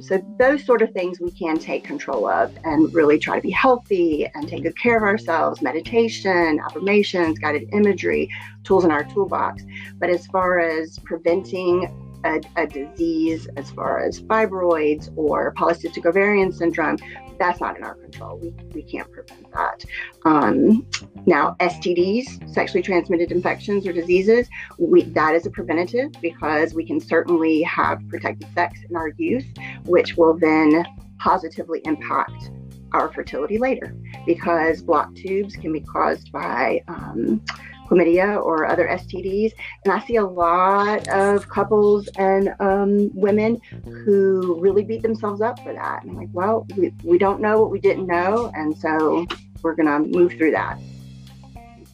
So, 0.00 0.22
those 0.38 0.64
sort 0.64 0.82
of 0.82 0.92
things 0.92 1.20
we 1.20 1.30
can 1.32 1.58
take 1.58 1.84
control 1.84 2.28
of 2.28 2.56
and 2.64 2.92
really 2.94 3.18
try 3.18 3.36
to 3.36 3.42
be 3.42 3.50
healthy 3.50 4.26
and 4.34 4.48
take 4.48 4.62
good 4.62 4.78
care 4.78 4.96
of 4.96 5.02
ourselves 5.02 5.62
meditation, 5.62 6.60
affirmations, 6.64 7.38
guided 7.38 7.68
imagery, 7.72 8.30
tools 8.62 8.84
in 8.84 8.90
our 8.90 9.04
toolbox. 9.04 9.64
But 9.98 10.10
as 10.10 10.26
far 10.26 10.60
as 10.60 10.98
preventing 11.00 11.92
a, 12.24 12.40
a, 12.56 12.66
disease 12.66 13.48
as 13.56 13.70
far 13.70 14.00
as 14.00 14.20
fibroids 14.20 15.10
or 15.16 15.54
polycystic 15.54 16.06
ovarian 16.06 16.52
syndrome, 16.52 16.98
that's 17.40 17.60
not 17.60 17.76
in 17.76 17.82
our 17.82 17.94
control. 17.94 18.38
We, 18.38 18.54
we 18.74 18.82
can't 18.82 19.10
prevent 19.10 19.50
that. 19.52 19.84
Um, 20.24 20.86
now, 21.26 21.56
STDs, 21.58 22.52
sexually 22.52 22.82
transmitted 22.82 23.32
infections 23.32 23.86
or 23.86 23.92
diseases, 23.92 24.48
we, 24.78 25.02
that 25.02 25.34
is 25.34 25.46
a 25.46 25.50
preventative 25.50 26.12
because 26.20 26.74
we 26.74 26.86
can 26.86 27.00
certainly 27.00 27.62
have 27.62 28.06
protected 28.08 28.46
sex 28.54 28.80
in 28.88 28.94
our 28.94 29.08
youth, 29.16 29.46
which 29.86 30.16
will 30.16 30.38
then 30.38 30.84
positively 31.18 31.80
impact 31.84 32.50
our 32.92 33.10
fertility 33.12 33.56
later 33.56 33.94
because 34.26 34.82
blocked 34.82 35.16
tubes 35.16 35.56
can 35.56 35.72
be 35.72 35.80
caused 35.80 36.30
by 36.32 36.82
um, 36.88 37.42
chlamydia 37.90 38.42
or 38.42 38.66
other 38.66 38.86
STDs. 38.86 39.52
And 39.84 39.92
I 39.92 40.00
see 40.06 40.16
a 40.16 40.24
lot 40.24 41.08
of 41.08 41.48
couples 41.48 42.08
and 42.16 42.54
um, 42.60 43.10
women 43.14 43.60
who 43.84 44.58
really 44.60 44.84
beat 44.84 45.02
themselves 45.02 45.40
up 45.40 45.58
for 45.60 45.72
that. 45.72 46.02
And 46.02 46.12
I'm 46.12 46.16
like, 46.16 46.28
well, 46.32 46.66
we, 46.76 46.92
we 47.02 47.18
don't 47.18 47.40
know 47.40 47.60
what 47.60 47.70
we 47.70 47.80
didn't 47.80 48.06
know. 48.06 48.50
And 48.54 48.76
so 48.76 49.26
we're 49.62 49.74
going 49.74 49.86
to 49.86 50.18
move 50.18 50.32
through 50.32 50.52
that. 50.52 50.78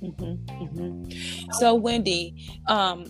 Mm-hmm, 0.02 0.62
mm-hmm. 0.62 1.50
So, 1.52 1.74
Windy, 1.74 2.60
um, 2.68 3.06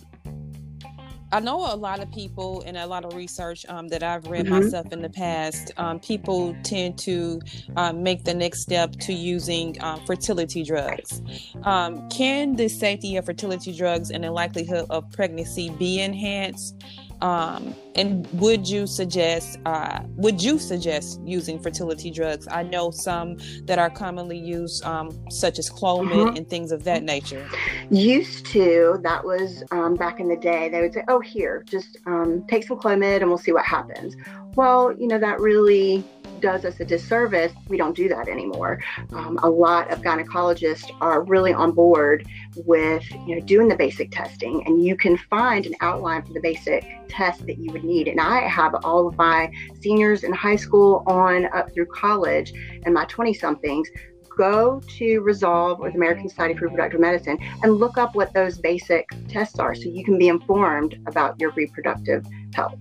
I 1.31 1.41
know 1.41 1.73
a 1.73 1.75
lot 1.75 1.99
of 1.99 2.09
people 2.11 2.61
and 2.65 2.77
a 2.77 2.87
lot 2.87 3.03
of 3.03 3.13
research 3.13 3.65
um, 3.67 3.89
that 3.89 4.01
I've 4.01 4.27
read 4.27 4.45
mm-hmm. 4.45 4.63
myself 4.63 4.93
in 4.93 5.01
the 5.01 5.09
past. 5.09 5.71
Um, 5.75 5.99
people 5.99 6.55
tend 6.63 6.97
to 6.99 7.41
um, 7.75 8.01
make 8.01 8.23
the 8.23 8.33
next 8.33 8.61
step 8.61 8.93
to 9.01 9.13
using 9.13 9.75
um, 9.81 10.05
fertility 10.05 10.63
drugs. 10.63 11.21
Um, 11.63 12.07
can 12.09 12.55
the 12.55 12.69
safety 12.69 13.17
of 13.17 13.25
fertility 13.25 13.75
drugs 13.75 14.09
and 14.09 14.23
the 14.23 14.31
likelihood 14.31 14.85
of 14.89 15.11
pregnancy 15.11 15.69
be 15.71 15.99
enhanced 15.99 16.81
um, 17.21 17.73
and 17.95 18.27
would 18.33 18.67
you 18.67 18.85
suggest 18.85 19.57
uh, 19.65 20.01
would 20.17 20.41
you 20.41 20.59
suggest 20.59 21.19
using 21.25 21.59
fertility 21.59 22.11
drugs? 22.11 22.47
I 22.49 22.63
know 22.63 22.91
some 22.91 23.37
that 23.63 23.79
are 23.79 23.89
commonly 23.89 24.37
used, 24.37 24.83
um, 24.83 25.09
such 25.29 25.57
as 25.57 25.69
Clomid 25.69 26.11
mm-hmm. 26.11 26.35
and 26.37 26.49
things 26.49 26.71
of 26.71 26.83
that 26.83 27.03
nature. 27.03 27.47
Used 27.89 28.45
to 28.47 28.99
that 29.03 29.25
was 29.25 29.63
um, 29.71 29.95
back 29.95 30.19
in 30.19 30.27
the 30.27 30.37
day. 30.37 30.69
They 30.69 30.81
would 30.81 30.93
say, 30.93 31.03
"Oh, 31.07 31.19
here, 31.19 31.63
just 31.67 31.97
um, 32.05 32.45
take 32.47 32.65
some 32.65 32.77
Clomid 32.77 33.21
and 33.21 33.29
we'll 33.29 33.37
see 33.37 33.51
what 33.51 33.65
happens." 33.65 34.15
Well, 34.55 34.93
you 34.97 35.07
know 35.07 35.19
that 35.19 35.39
really 35.39 36.03
does 36.41 36.65
us 36.65 36.79
a 36.79 36.85
disservice, 36.85 37.53
we 37.67 37.77
don't 37.77 37.95
do 37.95 38.07
that 38.09 38.27
anymore. 38.27 38.81
Um, 39.11 39.39
a 39.43 39.49
lot 39.49 39.91
of 39.91 40.01
gynecologists 40.01 40.91
are 41.01 41.23
really 41.23 41.53
on 41.53 41.71
board 41.71 42.27
with 42.55 43.09
you 43.25 43.35
know 43.35 43.41
doing 43.41 43.67
the 43.67 43.75
basic 43.75 44.11
testing, 44.11 44.65
and 44.65 44.83
you 44.83 44.95
can 44.95 45.17
find 45.17 45.65
an 45.65 45.73
outline 45.81 46.23
for 46.23 46.33
the 46.33 46.41
basic 46.41 46.85
test 47.07 47.45
that 47.45 47.57
you 47.57 47.71
would 47.71 47.83
need. 47.83 48.07
And 48.07 48.19
I 48.19 48.47
have 48.47 48.75
all 48.83 49.07
of 49.07 49.17
my 49.17 49.51
seniors 49.81 50.23
in 50.23 50.33
high 50.33 50.55
school 50.55 51.03
on 51.07 51.45
up 51.53 51.73
through 51.73 51.87
college, 51.87 52.53
and 52.85 52.93
my 52.93 53.05
20 53.05 53.33
somethings 53.33 53.89
go 54.37 54.79
to 54.97 55.19
Resolve 55.21 55.79
or 55.79 55.89
the 55.89 55.97
American 55.97 56.29
Society 56.29 56.53
for 56.53 56.65
Reproductive 56.65 56.99
Medicine 56.99 57.39
and 57.63 57.73
look 57.73 57.97
up 57.97 58.15
what 58.15 58.33
those 58.33 58.59
basic 58.59 59.07
tests 59.27 59.59
are 59.59 59.73
so 59.73 59.89
you 59.89 60.05
can 60.05 60.17
be 60.17 60.27
informed 60.27 61.01
about 61.07 61.39
your 61.39 61.51
reproductive 61.51 62.25
health. 62.53 62.77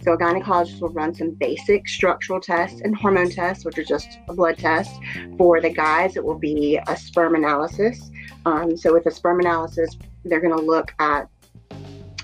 So, 0.00 0.12
a 0.12 0.18
gynecologist 0.18 0.80
will 0.80 0.90
run 0.90 1.14
some 1.14 1.30
basic 1.32 1.88
structural 1.88 2.40
tests 2.40 2.80
and 2.82 2.96
hormone 2.96 3.30
tests, 3.30 3.64
which 3.64 3.78
are 3.78 3.84
just 3.84 4.18
a 4.28 4.34
blood 4.34 4.58
test. 4.58 5.00
For 5.36 5.60
the 5.60 5.70
guys, 5.70 6.16
it 6.16 6.24
will 6.24 6.38
be 6.38 6.78
a 6.86 6.96
sperm 6.96 7.34
analysis. 7.34 8.10
Um, 8.46 8.76
so, 8.76 8.92
with 8.92 9.06
a 9.06 9.10
sperm 9.10 9.40
analysis, 9.40 9.96
they're 10.24 10.40
going 10.40 10.56
to 10.56 10.64
look 10.64 10.94
at 11.00 11.28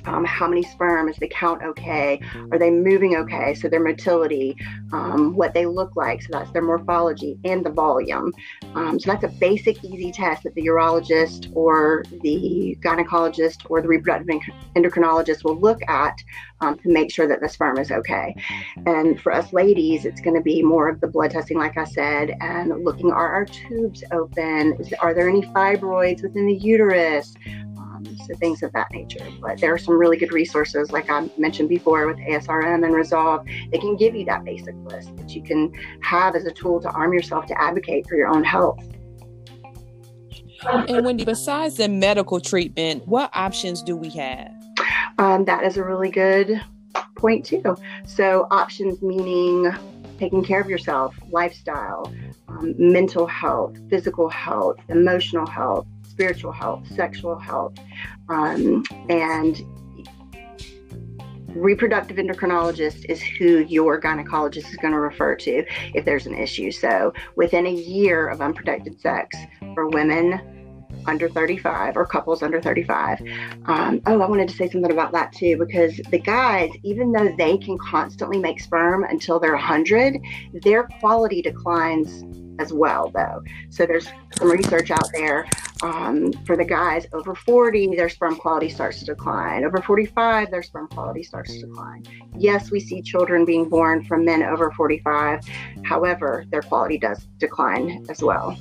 um, 0.06 0.24
how 0.24 0.48
many 0.48 0.62
sperm 0.62 1.08
is 1.08 1.16
the 1.16 1.28
count 1.28 1.62
okay? 1.62 2.20
Are 2.52 2.58
they 2.58 2.70
moving 2.70 3.16
okay? 3.16 3.54
So 3.54 3.68
their 3.68 3.82
motility 3.82 4.56
um, 4.92 5.34
what 5.34 5.54
they 5.54 5.66
look 5.66 5.96
like. 5.96 6.22
So 6.22 6.28
that's 6.32 6.50
their 6.52 6.62
morphology 6.62 7.38
and 7.44 7.64
the 7.64 7.70
volume. 7.70 8.32
Um, 8.74 8.98
so 8.98 9.12
that's 9.12 9.24
a 9.24 9.28
basic 9.28 9.82
easy 9.84 10.12
test 10.12 10.44
that 10.44 10.54
the 10.54 10.66
urologist 10.66 11.50
or 11.54 12.04
the 12.22 12.76
gynecologist 12.80 13.66
or 13.68 13.80
the 13.80 13.88
reproductive 13.88 14.40
endocrinologist 14.76 15.44
will 15.44 15.58
look 15.58 15.80
at 15.88 16.16
um, 16.60 16.78
to 16.78 16.88
make 16.90 17.10
sure 17.10 17.26
that 17.26 17.40
the 17.40 17.48
sperm 17.48 17.78
is 17.78 17.90
okay. 17.90 18.34
And 18.86 19.20
for 19.20 19.32
us 19.32 19.52
ladies 19.52 20.04
it's 20.04 20.20
going 20.20 20.36
to 20.36 20.42
be 20.42 20.62
more 20.62 20.88
of 20.88 21.00
the 21.00 21.08
blood 21.08 21.30
testing 21.30 21.58
like 21.58 21.76
i 21.76 21.84
said 21.84 22.36
and 22.40 22.84
looking 22.84 23.10
are 23.10 23.32
our 23.32 23.44
tubes 23.44 24.02
open? 24.12 24.78
Are 25.00 25.14
there 25.14 25.28
any 25.28 25.42
fibroids 25.42 26.22
within 26.22 26.46
the 26.46 26.54
uterus 26.54 27.34
so 28.26 28.34
things 28.34 28.62
of 28.62 28.72
that 28.72 28.90
nature. 28.92 29.26
But 29.40 29.60
there 29.60 29.72
are 29.72 29.78
some 29.78 29.96
really 29.98 30.16
good 30.16 30.32
resources, 30.32 30.92
like 30.92 31.10
I 31.10 31.28
mentioned 31.36 31.68
before 31.68 32.06
with 32.06 32.18
ASRM 32.18 32.84
and 32.84 32.94
Resolve. 32.94 33.46
They 33.70 33.78
can 33.78 33.96
give 33.96 34.14
you 34.14 34.24
that 34.26 34.44
basic 34.44 34.74
list 34.84 35.16
that 35.16 35.34
you 35.34 35.42
can 35.42 35.72
have 36.02 36.34
as 36.34 36.44
a 36.44 36.52
tool 36.52 36.80
to 36.80 36.90
arm 36.90 37.12
yourself 37.12 37.46
to 37.46 37.60
advocate 37.60 38.06
for 38.08 38.16
your 38.16 38.28
own 38.28 38.44
health. 38.44 38.84
And 40.66 41.04
Windy, 41.04 41.24
besides 41.24 41.76
the 41.76 41.88
medical 41.88 42.40
treatment, 42.40 43.06
what 43.06 43.30
options 43.34 43.82
do 43.82 43.96
we 43.96 44.08
have? 44.10 44.52
Um, 45.18 45.44
that 45.44 45.64
is 45.64 45.76
a 45.76 45.84
really 45.84 46.10
good 46.10 46.60
point 47.16 47.44
too. 47.44 47.76
So 48.06 48.46
options 48.50 49.02
meaning 49.02 49.70
taking 50.18 50.44
care 50.44 50.60
of 50.60 50.68
yourself, 50.68 51.14
lifestyle, 51.30 52.12
um, 52.48 52.74
mental 52.78 53.26
health, 53.26 53.76
physical 53.90 54.28
health, 54.28 54.76
emotional 54.88 55.46
health, 55.46 55.86
spiritual 56.02 56.52
health, 56.52 56.86
sexual 56.94 57.36
health, 57.36 57.74
um, 58.28 58.84
and 59.08 59.62
reproductive 61.54 62.16
endocrinologist 62.16 63.04
is 63.08 63.22
who 63.22 63.60
your 63.60 64.00
gynecologist 64.00 64.70
is 64.70 64.76
going 64.76 64.92
to 64.92 65.00
refer 65.00 65.36
to 65.36 65.64
if 65.94 66.04
there's 66.04 66.26
an 66.26 66.34
issue. 66.34 66.70
So, 66.70 67.12
within 67.36 67.66
a 67.66 67.72
year 67.72 68.28
of 68.28 68.40
unprotected 68.40 69.00
sex 69.00 69.36
for 69.74 69.88
women 69.88 70.40
under 71.06 71.28
35 71.28 71.96
or 71.96 72.06
couples 72.06 72.42
under 72.42 72.60
35. 72.60 73.20
Um, 73.66 74.00
oh, 74.06 74.20
I 74.20 74.26
wanted 74.26 74.48
to 74.48 74.56
say 74.56 74.70
something 74.70 74.90
about 74.90 75.12
that 75.12 75.32
too 75.32 75.56
because 75.58 75.96
the 76.10 76.18
guys, 76.18 76.70
even 76.82 77.12
though 77.12 77.34
they 77.36 77.58
can 77.58 77.78
constantly 77.78 78.38
make 78.38 78.60
sperm 78.60 79.04
until 79.04 79.38
they're 79.38 79.52
100, 79.52 80.18
their 80.62 80.84
quality 81.00 81.42
declines 81.42 82.24
as 82.58 82.72
well, 82.72 83.10
though. 83.14 83.42
So 83.70 83.86
there's 83.86 84.08
some 84.32 84.50
research 84.50 84.90
out 84.90 85.08
there 85.12 85.46
um, 85.82 86.32
for 86.44 86.56
the 86.56 86.64
guys 86.64 87.06
over 87.12 87.34
40, 87.34 87.96
their 87.96 88.08
sperm 88.08 88.36
quality 88.36 88.68
starts 88.68 89.00
to 89.00 89.04
decline. 89.06 89.64
Over 89.64 89.78
45, 89.78 90.50
their 90.50 90.62
sperm 90.62 90.88
quality 90.88 91.22
starts 91.22 91.52
to 91.52 91.66
decline. 91.66 92.04
Yes, 92.36 92.70
we 92.70 92.80
see 92.80 93.02
children 93.02 93.44
being 93.44 93.68
born 93.68 94.04
from 94.04 94.24
men 94.24 94.42
over 94.42 94.70
45. 94.72 95.40
However, 95.84 96.44
their 96.50 96.62
quality 96.62 96.98
does 96.98 97.26
decline 97.38 98.04
as 98.08 98.22
well. 98.22 98.56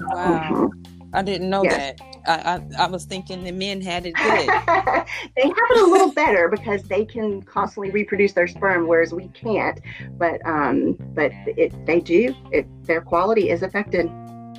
Wow. 0.00 0.50
Mm-hmm. 0.50 1.14
I 1.14 1.22
didn't 1.22 1.50
know 1.50 1.64
yes. 1.64 1.98
that. 1.98 2.09
I, 2.26 2.32
I, 2.78 2.84
I, 2.84 2.86
was 2.86 3.04
thinking 3.04 3.44
the 3.44 3.52
men 3.52 3.80
had 3.80 4.06
it 4.06 4.14
good. 4.14 4.48
they 5.36 5.42
have 5.42 5.70
it 5.70 5.82
a 5.82 5.86
little 5.86 6.12
better 6.12 6.48
because 6.48 6.82
they 6.84 7.04
can 7.04 7.42
constantly 7.42 7.90
reproduce 7.90 8.32
their 8.32 8.46
sperm, 8.46 8.86
whereas 8.86 9.12
we 9.12 9.28
can't. 9.28 9.80
But 10.18 10.44
um, 10.46 10.96
but 11.14 11.32
it 11.46 11.74
they 11.86 12.00
do. 12.00 12.34
It 12.52 12.66
their 12.86 13.00
quality 13.00 13.50
is 13.50 13.62
affected, 13.62 14.10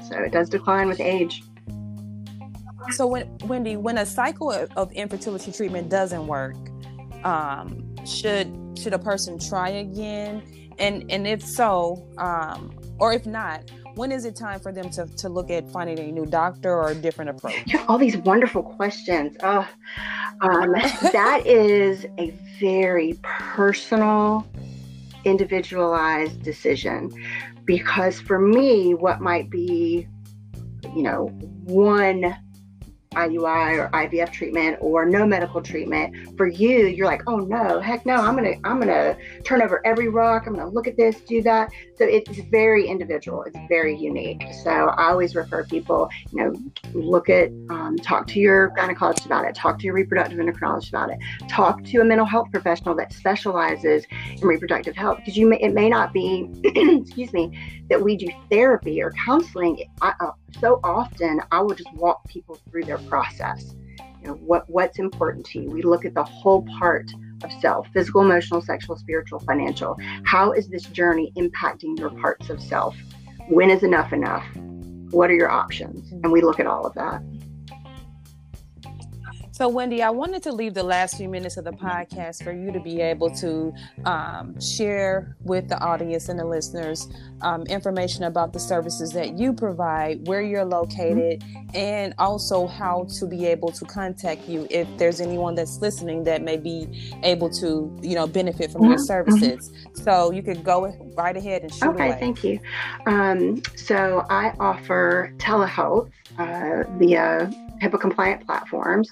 so 0.07 0.17
it 0.19 0.31
does 0.31 0.49
decline 0.49 0.87
with 0.87 0.99
age. 0.99 1.43
So 2.91 3.07
when 3.07 3.37
Windy, 3.45 3.77
when 3.77 3.97
a 3.97 4.05
cycle 4.05 4.51
of, 4.51 4.71
of 4.75 4.91
infertility 4.91 5.51
treatment 5.51 5.89
doesn't 5.89 6.27
work, 6.27 6.55
um, 7.23 7.95
should 8.05 8.51
should 8.77 8.93
a 8.93 8.99
person 8.99 9.39
try 9.39 9.69
again? 9.69 10.41
And 10.79 11.09
and 11.11 11.27
if 11.27 11.43
so, 11.43 12.07
um, 12.17 12.75
or 12.99 13.13
if 13.13 13.25
not, 13.25 13.69
when 13.95 14.11
is 14.11 14.25
it 14.25 14.35
time 14.35 14.59
for 14.59 14.71
them 14.71 14.89
to, 14.91 15.05
to 15.05 15.29
look 15.29 15.49
at 15.49 15.69
finding 15.69 15.99
a 15.99 16.11
new 16.11 16.25
doctor 16.25 16.71
or 16.71 16.89
a 16.89 16.95
different 16.95 17.29
approach? 17.31 17.75
All 17.87 17.97
these 17.97 18.17
wonderful 18.17 18.63
questions. 18.63 19.35
Oh, 19.43 19.67
um, 20.41 20.71
that 21.11 21.43
is 21.45 22.05
a 22.17 22.31
very 22.59 23.19
personal, 23.21 24.47
individualized 25.25 26.41
decision. 26.43 27.11
Because 27.65 28.19
for 28.19 28.39
me, 28.39 28.93
what 28.95 29.21
might 29.21 29.49
be, 29.49 30.07
you 30.95 31.03
know, 31.03 31.27
one 31.63 32.35
IUI 33.11 33.77
or 33.77 33.89
IVF 33.89 34.31
treatment 34.31 34.77
or 34.79 35.05
no 35.05 35.25
medical 35.25 35.61
treatment. 35.61 36.37
For 36.37 36.47
you, 36.47 36.87
you're 36.87 37.07
like, 37.07 37.21
oh 37.27 37.37
no, 37.37 37.79
heck 37.81 38.05
no, 38.05 38.15
I'm 38.15 38.35
gonna 38.35 38.55
I'm 38.63 38.79
gonna 38.79 39.17
turn 39.43 39.61
over 39.61 39.85
every 39.85 40.07
rock. 40.07 40.47
I'm 40.47 40.55
gonna 40.55 40.69
look 40.69 40.87
at 40.87 40.95
this, 40.95 41.19
do 41.21 41.41
that. 41.43 41.69
So 41.97 42.05
it's 42.05 42.39
very 42.49 42.87
individual. 42.87 43.43
It's 43.43 43.57
very 43.67 43.97
unique. 43.97 44.41
So 44.63 44.71
I 44.71 45.09
always 45.09 45.35
refer 45.35 45.65
people, 45.65 46.09
you 46.31 46.43
know, 46.43 46.55
look 46.93 47.29
at, 47.29 47.49
um, 47.69 47.97
talk 47.97 48.27
to 48.27 48.39
your 48.39 48.71
gynecologist 48.71 49.25
about 49.25 49.45
it, 49.45 49.55
talk 49.55 49.77
to 49.79 49.85
your 49.85 49.93
reproductive 49.93 50.39
endocrinologist 50.39 50.89
about 50.89 51.09
it, 51.09 51.19
talk 51.49 51.83
to 51.83 51.99
a 51.99 52.05
mental 52.05 52.25
health 52.25 52.49
professional 52.49 52.95
that 52.95 53.11
specializes 53.11 54.05
in 54.41 54.47
reproductive 54.47 54.95
health 54.95 55.17
because 55.17 55.35
you 55.35 55.47
may 55.47 55.57
it 55.59 55.73
may 55.73 55.89
not 55.89 56.13
be, 56.13 56.49
excuse 56.63 57.33
me, 57.33 57.85
that 57.89 58.01
we 58.01 58.15
do 58.15 58.27
therapy 58.49 59.01
or 59.01 59.11
counseling. 59.11 59.83
I, 60.01 60.13
uh, 60.21 60.31
so 60.59 60.79
often 60.83 61.41
I 61.51 61.61
will 61.61 61.75
just 61.75 61.91
walk 61.93 62.27
people 62.27 62.57
through 62.69 62.83
their 62.85 63.00
process. 63.07 63.75
You 64.21 64.27
know, 64.27 64.33
what 64.33 64.69
what's 64.69 64.99
important 64.99 65.45
to 65.47 65.59
you. 65.59 65.69
We 65.69 65.81
look 65.81 66.05
at 66.05 66.13
the 66.13 66.23
whole 66.23 66.65
part 66.79 67.11
of 67.43 67.51
self 67.53 67.87
physical, 67.93 68.21
emotional, 68.21 68.61
sexual, 68.61 68.95
spiritual, 68.97 69.39
financial. 69.39 69.97
How 70.25 70.51
is 70.51 70.69
this 70.69 70.83
journey 70.83 71.31
impacting 71.37 71.97
your 71.97 72.09
parts 72.09 72.49
of 72.49 72.61
self? 72.61 72.95
When 73.49 73.69
is 73.69 73.83
enough 73.83 74.13
enough? 74.13 74.45
What 75.11 75.29
are 75.29 75.35
your 75.35 75.49
options? 75.49 76.11
And 76.11 76.31
we 76.31 76.41
look 76.41 76.59
at 76.59 76.67
all 76.67 76.85
of 76.85 76.93
that. 76.93 77.21
So, 79.61 79.69
Windy, 79.69 80.01
I 80.01 80.09
wanted 80.09 80.41
to 80.41 80.51
leave 80.51 80.73
the 80.73 80.81
last 80.81 81.17
few 81.17 81.29
minutes 81.29 81.55
of 81.55 81.65
the 81.65 81.71
podcast 81.71 82.43
for 82.43 82.51
you 82.51 82.71
to 82.71 82.79
be 82.79 82.99
able 82.99 83.29
to 83.35 83.71
um, 84.05 84.59
share 84.59 85.37
with 85.43 85.69
the 85.69 85.79
audience 85.79 86.29
and 86.29 86.39
the 86.39 86.45
listeners 86.45 87.07
um, 87.43 87.61
information 87.67 88.23
about 88.23 88.53
the 88.53 88.59
services 88.59 89.11
that 89.11 89.37
you 89.37 89.53
provide, 89.53 90.27
where 90.27 90.41
you're 90.41 90.65
located, 90.65 91.43
and 91.75 92.15
also 92.17 92.65
how 92.65 93.05
to 93.19 93.27
be 93.27 93.45
able 93.45 93.71
to 93.73 93.85
contact 93.85 94.49
you 94.49 94.65
if 94.71 94.87
there's 94.97 95.21
anyone 95.21 95.53
that's 95.53 95.77
listening 95.77 96.23
that 96.23 96.41
may 96.41 96.57
be 96.57 97.11
able 97.21 97.51
to, 97.51 97.95
you 98.01 98.15
know, 98.15 98.25
benefit 98.25 98.71
from 98.71 98.85
your 98.85 98.97
services. 98.97 99.69
Mm-hmm. 99.69 100.01
So, 100.01 100.31
you 100.31 100.41
could 100.41 100.63
go 100.63 100.91
right 101.15 101.37
ahead 101.37 101.61
and 101.61 101.71
shoot 101.71 101.89
Okay, 101.89 102.07
away. 102.07 102.17
thank 102.19 102.43
you. 102.43 102.59
Um, 103.05 103.61
so, 103.75 104.25
I 104.27 104.55
offer 104.59 105.35
telehealth 105.37 106.09
uh, 106.39 106.83
via 106.97 107.51
HIPAA 107.81 107.99
compliant 107.99 108.45
platforms. 108.45 109.11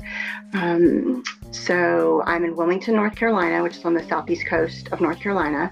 Um, 0.54 1.24
so 1.52 2.22
I'm 2.26 2.44
in 2.44 2.56
Wilmington, 2.56 2.96
North 2.96 3.16
Carolina, 3.16 3.64
which 3.64 3.78
is 3.78 3.86
on 3.86 3.94
the 3.94 4.04
southeast 4.04 4.46
coast 4.46 4.90
of 4.92 5.02
North 5.02 5.20
Carolina. 5.20 5.72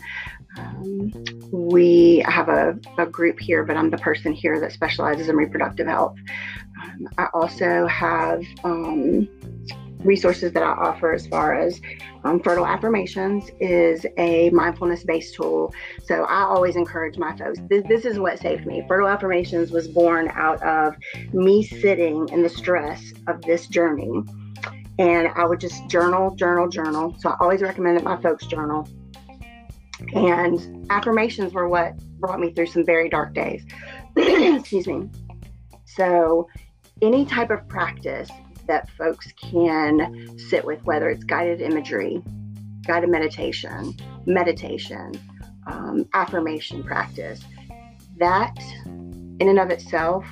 Um, 0.57 1.11
we 1.51 2.23
have 2.25 2.49
a, 2.49 2.79
a, 2.97 3.05
group 3.05 3.39
here, 3.39 3.63
but 3.63 3.77
I'm 3.77 3.91
the 3.91 3.97
person 3.97 4.33
here 4.33 4.59
that 4.59 4.71
specializes 4.71 5.29
in 5.29 5.35
reproductive 5.35 5.85
health. 5.85 6.15
Um, 6.81 7.07
I 7.17 7.27
also 7.33 7.85
have 7.85 8.43
um, 8.63 9.27
resources 9.99 10.51
that 10.53 10.63
I 10.63 10.71
offer 10.71 11.13
as 11.13 11.27
far 11.27 11.53
as 11.53 11.81
um, 12.23 12.39
Fertile 12.39 12.65
Affirmations 12.65 13.49
is 13.59 14.05
a 14.17 14.49
mindfulness 14.51 15.03
based 15.03 15.35
tool. 15.35 15.73
So 16.03 16.23
I 16.23 16.41
always 16.43 16.75
encourage 16.75 17.17
my 17.17 17.35
folks. 17.35 17.59
This, 17.69 17.83
this 17.87 18.05
is 18.05 18.19
what 18.19 18.39
saved 18.39 18.65
me. 18.65 18.83
Fertile 18.87 19.07
Affirmations 19.07 19.71
was 19.71 19.87
born 19.87 20.29
out 20.33 20.61
of 20.63 20.95
me 21.33 21.63
sitting 21.63 22.27
in 22.29 22.43
the 22.43 22.49
stress 22.49 23.13
of 23.27 23.41
this 23.41 23.67
journey. 23.67 24.23
And 24.99 25.27
I 25.35 25.45
would 25.45 25.59
just 25.59 25.87
journal, 25.87 26.35
journal, 26.35 26.67
journal. 26.69 27.15
So 27.19 27.29
I 27.29 27.35
always 27.39 27.61
recommend 27.61 27.97
that 27.97 28.03
my 28.03 28.19
folks 28.21 28.45
journal. 28.45 28.87
And 30.13 30.85
affirmations 30.89 31.53
were 31.53 31.67
what 31.67 31.97
brought 32.19 32.39
me 32.39 32.51
through 32.51 32.67
some 32.67 32.85
very 32.85 33.09
dark 33.09 33.33
days. 33.33 33.65
Excuse 34.15 34.87
me. 34.87 35.09
So, 35.85 36.47
any 37.01 37.25
type 37.25 37.51
of 37.51 37.67
practice 37.67 38.29
that 38.67 38.89
folks 38.91 39.31
can 39.33 40.37
sit 40.37 40.65
with, 40.65 40.83
whether 40.83 41.09
it's 41.09 41.23
guided 41.23 41.61
imagery, 41.61 42.21
guided 42.85 43.09
meditation, 43.09 43.93
meditation, 44.25 45.11
um, 45.65 46.07
affirmation 46.13 46.83
practice. 46.83 47.41
That, 48.17 48.57
in 48.85 49.47
and 49.47 49.59
of 49.59 49.69
itself, 49.69 50.25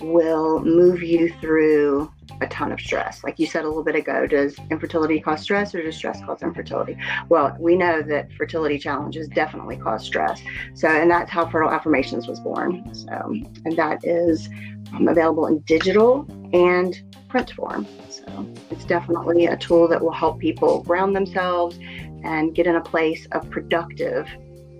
will 0.00 0.60
move 0.60 1.02
you 1.02 1.32
through 1.40 2.12
a 2.40 2.46
ton 2.48 2.72
of 2.72 2.80
stress. 2.80 3.22
Like 3.22 3.38
you 3.38 3.46
said 3.46 3.64
a 3.64 3.68
little 3.68 3.84
bit 3.84 3.94
ago, 3.94 4.26
does 4.26 4.56
infertility 4.70 5.20
cause 5.20 5.42
stress 5.42 5.74
or 5.74 5.82
does 5.82 5.96
stress 5.96 6.20
cause 6.24 6.42
infertility? 6.42 6.96
Well, 7.28 7.56
we 7.58 7.76
know 7.76 8.02
that 8.02 8.32
fertility 8.32 8.78
challenges 8.78 9.28
definitely 9.28 9.76
cause 9.76 10.04
stress. 10.04 10.40
So, 10.74 10.88
and 10.88 11.10
that's 11.10 11.30
how 11.30 11.48
Fertile 11.48 11.70
Affirmations 11.70 12.26
was 12.26 12.40
born. 12.40 12.94
So, 12.94 13.34
and 13.64 13.76
that 13.76 14.00
is 14.04 14.48
um, 14.94 15.08
available 15.08 15.46
in 15.46 15.60
digital 15.60 16.26
and 16.52 17.00
print 17.28 17.50
form. 17.52 17.86
So 18.08 18.46
it's 18.70 18.84
definitely 18.84 19.46
a 19.46 19.56
tool 19.56 19.88
that 19.88 20.02
will 20.02 20.12
help 20.12 20.38
people 20.38 20.82
ground 20.82 21.14
themselves 21.14 21.78
and 22.24 22.54
get 22.54 22.66
in 22.66 22.76
a 22.76 22.80
place 22.80 23.26
of 23.32 23.48
productive 23.50 24.28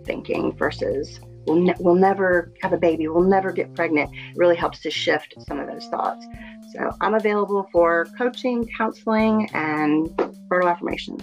thinking 0.05 0.57
versus 0.57 1.21
we'll, 1.47 1.57
ne- 1.57 1.75
we'll 1.79 1.95
never 1.95 2.53
have 2.63 2.73
a 2.73 2.79
baby, 2.79 3.09
we'll 3.09 3.23
never 3.23 3.53
get 3.53 3.75
pregnant. 3.75 4.11
It 4.15 4.37
really 4.37 4.57
helps 4.57 4.81
to 4.81 4.91
shift 4.91 5.35
some 5.47 5.59
of 5.59 5.69
those 5.69 5.87
thoughts. 5.87 6.27
So 6.73 6.91
I'm 7.01 7.15
available 7.15 7.69
for 7.71 8.07
coaching, 8.17 8.67
counseling, 8.77 9.49
and 9.53 10.11
fertile 10.49 10.69
affirmations. 10.69 11.23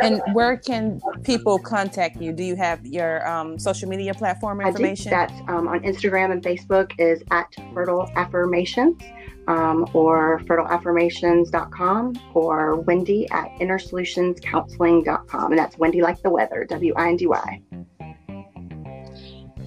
And 0.00 0.22
where 0.32 0.56
can 0.56 1.00
people 1.24 1.58
contact 1.58 2.20
you? 2.20 2.32
Do 2.32 2.44
you 2.44 2.54
have 2.56 2.84
your 2.86 3.28
um, 3.28 3.58
social 3.58 3.88
media 3.88 4.14
platform 4.14 4.60
information? 4.60 5.12
I 5.12 5.26
do. 5.26 5.34
That's 5.34 5.50
um, 5.50 5.66
on 5.68 5.80
Instagram 5.80 6.30
and 6.32 6.42
Facebook 6.42 6.92
is 6.98 7.22
at 7.30 7.46
Fertile 7.74 8.08
Affirmations 8.14 9.02
um, 9.48 9.88
or 9.94 10.40
fertileaffirmations.com 10.40 12.20
or 12.34 12.76
Windy 12.76 13.28
at 13.30 13.50
innersolutionscounseling.com. 13.58 15.52
And 15.52 15.58
that's 15.58 15.76
Windy 15.78 16.02
like 16.02 16.22
the 16.22 16.30
weather, 16.30 16.64
W 16.64 16.94
I 16.96 17.08
N 17.08 17.16
D 17.16 17.26
Y. 17.26 17.62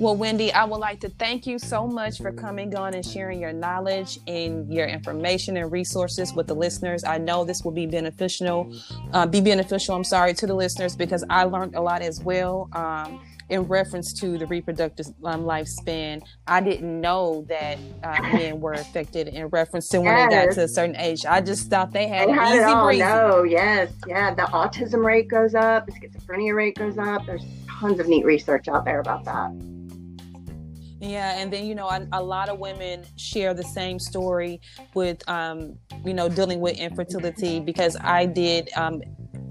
Well, 0.02 0.16
Windy, 0.16 0.52
I 0.52 0.64
would 0.66 0.80
like 0.80 1.00
to 1.02 1.10
thank 1.10 1.46
you 1.46 1.60
so 1.60 1.86
much 1.86 2.18
for 2.18 2.32
coming 2.32 2.76
on 2.76 2.96
and 2.96 3.06
sharing 3.06 3.40
your 3.40 3.54
knowledge 3.54 4.18
and 4.26 4.68
your 4.74 4.88
information 4.88 5.58
and 5.58 5.72
resources 5.72 6.34
with 6.34 6.48
the 6.48 6.56
listeners. 6.56 7.04
I 7.04 7.20
know 7.20 7.46
this 7.46 7.64
will 7.64 7.72
be 7.72 7.86
beneficial, 7.86 8.76
uh, 9.14 9.28
be 9.28 9.42
beneficial. 9.42 9.94
I'm 9.94 10.04
sorry 10.04 10.34
to 10.34 10.48
the 10.48 10.56
listeners 10.56 10.96
because 10.96 11.24
I 11.30 11.44
learned 11.44 11.76
a 11.76 11.82
lot 11.82 12.02
as 12.02 12.20
well. 12.20 12.68
Um, 12.74 13.22
in 13.50 13.62
reference 13.64 14.12
to 14.14 14.40
the 14.40 14.48
reproductive 14.48 15.06
um, 15.24 15.44
lifespan, 15.44 16.24
I 16.48 16.62
didn't 16.62 17.00
know 17.00 17.46
that 17.50 17.78
uh, 18.02 18.22
men 18.24 18.60
were 18.60 18.74
affected 18.74 19.28
in 19.28 19.50
reference 19.50 19.88
to 19.90 20.00
when 20.00 20.18
yes. 20.18 20.30
they 20.32 20.46
got 20.48 20.56
to 20.56 20.64
a 20.64 20.68
certain 20.68 20.96
age. 20.96 21.28
I 21.28 21.42
just 21.42 21.70
thought 21.70 21.92
they 21.92 22.08
had, 22.08 22.28
they 22.28 22.34
had 22.34 22.56
easy 22.56 22.72
it 22.72 22.84
breezy. 22.84 23.02
No, 23.02 23.44
yes, 23.44 23.92
yeah. 24.08 24.34
The 24.34 24.44
autism 24.44 25.06
rate 25.06 25.28
goes 25.28 25.54
up, 25.54 25.86
the 25.86 25.92
schizophrenia 25.92 26.56
rate 26.56 26.76
goes 26.76 26.98
up. 26.98 27.28
There's 27.28 27.46
tons 27.68 28.00
of 28.00 28.08
neat 28.08 28.26
research 28.26 28.68
out 28.68 28.84
there 28.84 29.00
about 29.00 29.26
that. 29.26 29.52
Yeah, 31.02 31.36
and 31.36 31.52
then 31.52 31.66
you 31.66 31.74
know, 31.74 31.90
a, 31.90 32.08
a 32.14 32.22
lot 32.22 32.48
of 32.48 32.60
women 32.60 33.04
share 33.18 33.54
the 33.56 33.64
same 33.64 33.98
story 33.98 34.62
with, 34.94 35.28
um, 35.28 35.76
you 36.06 36.14
know, 36.14 36.30
dealing 36.30 36.60
with 36.60 36.78
infertility 36.78 37.60
because 37.60 37.98
I 38.00 38.28
did. 38.28 38.70
Um, 38.76 39.02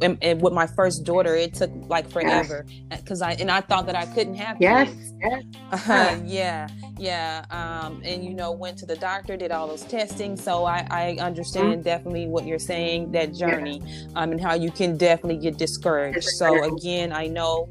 and, 0.03 0.17
and 0.23 0.41
with 0.41 0.53
my 0.53 0.67
first 0.67 1.05
daughter, 1.05 1.35
it 1.35 1.55
took 1.55 1.71
like 1.89 2.09
forever 2.09 2.65
because 2.89 3.21
yes. 3.21 3.39
I 3.39 3.41
and 3.41 3.51
I 3.51 3.61
thought 3.61 3.87
that 3.87 3.97
I 3.97 4.07
couldn't 4.07 4.35
have 4.35 4.57
yes, 4.61 4.95
yes, 5.21 5.45
uh, 5.73 6.19
yeah, 6.25 6.69
yeah. 6.99 7.45
Um, 7.51 8.01
and 8.05 8.25
you 8.25 8.33
know, 8.33 8.53
went 8.53 8.79
to 8.79 8.87
the 8.87 8.97
doctor, 8.97 9.37
did 9.37 9.51
all 9.51 9.67
those 9.67 9.83
testing, 9.83 10.37
so 10.37 10.65
I, 10.65 10.87
I 10.91 11.17
understand 11.21 11.73
mm-hmm. 11.73 11.83
definitely 11.83 12.29
what 12.29 12.47
you're 12.47 12.59
saying, 12.59 13.13
that 13.13 13.35
journey, 13.35 13.83
um, 14.15 14.33
and 14.33 14.41
how 14.41 14.55
you 14.55 14.71
can 14.71 14.97
definitely 14.97 15.39
get 15.39 15.59
discouraged. 15.59 16.25
So 16.25 16.65
again, 16.65 17.13
I 17.13 17.27
know 17.27 17.69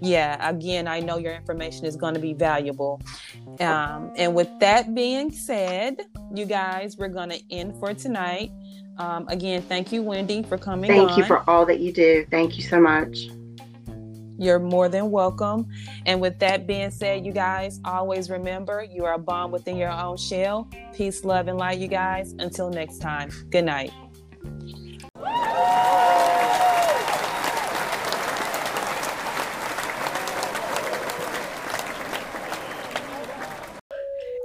yeah, 0.00 0.48
again, 0.48 0.86
I 0.86 1.00
know 1.00 1.18
your 1.18 1.34
information 1.34 1.86
is 1.86 1.96
going 1.96 2.14
to 2.14 2.20
be 2.20 2.34
valuable. 2.34 3.00
Um, 3.60 4.12
and 4.16 4.34
with 4.34 4.48
that 4.60 4.94
being 4.94 5.30
said, 5.32 6.06
you 6.34 6.44
guys, 6.44 6.96
we're 6.96 7.08
going 7.08 7.30
to 7.30 7.40
end 7.50 7.78
for 7.78 7.94
tonight. 7.94 8.50
Um, 8.98 9.26
again, 9.28 9.62
thank 9.62 9.92
you, 9.92 10.02
Windy, 10.02 10.42
for 10.42 10.58
coming. 10.58 10.90
Thank 10.90 11.12
on. 11.12 11.18
you 11.18 11.24
for 11.24 11.48
all 11.48 11.66
that 11.66 11.80
you 11.80 11.92
do. 11.92 12.26
Thank 12.30 12.56
you 12.56 12.62
so 12.62 12.80
much. 12.80 13.28
You're 14.38 14.58
more 14.58 14.88
than 14.88 15.10
welcome. 15.10 15.66
And 16.04 16.20
with 16.20 16.38
that 16.40 16.66
being 16.66 16.90
said, 16.90 17.24
you 17.24 17.32
guys, 17.32 17.80
always 17.84 18.28
remember 18.28 18.84
you 18.84 19.04
are 19.06 19.14
a 19.14 19.18
bomb 19.18 19.50
within 19.50 19.76
your 19.76 19.90
own 19.90 20.18
shell. 20.18 20.68
Peace, 20.94 21.24
love, 21.24 21.48
and 21.48 21.56
light, 21.56 21.78
you 21.78 21.88
guys. 21.88 22.34
Until 22.38 22.68
next 22.68 22.98
time, 22.98 23.30
good 23.50 23.64
night. 23.64 23.92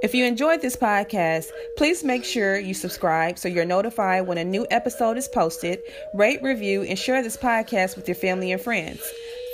If 0.02 0.16
you 0.16 0.24
enjoyed 0.24 0.60
this 0.60 0.74
podcast, 0.74 1.52
please 1.76 2.02
make 2.02 2.24
sure 2.24 2.58
you 2.58 2.74
subscribe 2.74 3.38
so 3.38 3.46
you're 3.46 3.64
notified 3.64 4.26
when 4.26 4.36
a 4.36 4.44
new 4.44 4.66
episode 4.68 5.16
is 5.16 5.28
posted. 5.28 5.80
Rate, 6.12 6.42
review, 6.42 6.82
and 6.82 6.98
share 6.98 7.22
this 7.22 7.36
podcast 7.36 7.94
with 7.94 8.08
your 8.08 8.16
family 8.16 8.50
and 8.50 8.60
friends. 8.60 9.00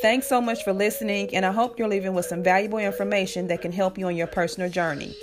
Thanks 0.01 0.27
so 0.27 0.41
much 0.41 0.65
for 0.65 0.73
listening, 0.73 1.35
and 1.35 1.45
I 1.45 1.53
hope 1.53 1.79
you're 1.79 1.87
leaving 1.87 2.15
with 2.15 2.25
some 2.25 2.43
valuable 2.43 2.79
information 2.79 3.49
that 3.49 3.61
can 3.61 3.73
help 3.73 3.99
you 3.99 4.07
on 4.07 4.17
your 4.17 4.27
personal 4.27 4.71
journey. 4.71 5.15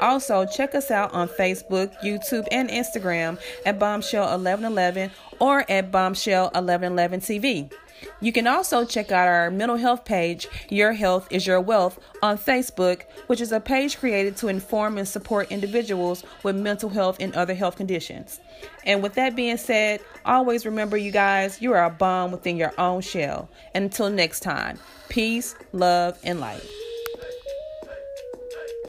Also, 0.00 0.46
check 0.46 0.74
us 0.74 0.90
out 0.90 1.12
on 1.12 1.28
Facebook, 1.28 1.92
YouTube, 2.02 2.48
and 2.50 2.70
Instagram 2.70 3.38
at 3.66 3.78
Bombshell 3.78 4.22
1111 4.22 5.10
or 5.40 5.70
at 5.70 5.92
Bombshell 5.92 6.44
1111 6.54 7.20
TV. 7.20 7.70
You 8.20 8.32
can 8.32 8.46
also 8.46 8.84
check 8.84 9.10
out 9.10 9.28
our 9.28 9.50
mental 9.50 9.76
health 9.76 10.04
page, 10.04 10.48
Your 10.68 10.92
Health 10.92 11.28
is 11.30 11.46
Your 11.46 11.60
Wealth, 11.60 11.98
on 12.22 12.38
Facebook, 12.38 13.02
which 13.26 13.40
is 13.40 13.52
a 13.52 13.60
page 13.60 13.98
created 13.98 14.36
to 14.38 14.48
inform 14.48 14.98
and 14.98 15.08
support 15.08 15.50
individuals 15.50 16.24
with 16.42 16.56
mental 16.56 16.90
health 16.90 17.16
and 17.20 17.34
other 17.34 17.54
health 17.54 17.76
conditions. 17.76 18.40
And 18.84 19.02
with 19.02 19.14
that 19.14 19.36
being 19.36 19.56
said, 19.56 20.00
always 20.24 20.66
remember, 20.66 20.96
you 20.96 21.10
guys, 21.10 21.60
you 21.60 21.72
are 21.72 21.84
a 21.84 21.90
bomb 21.90 22.32
within 22.32 22.56
your 22.56 22.72
own 22.78 23.00
shell. 23.00 23.48
And 23.74 23.84
until 23.84 24.10
next 24.10 24.40
time, 24.40 24.78
peace, 25.08 25.54
love, 25.72 26.18
and 26.24 26.40
light. 26.40 26.62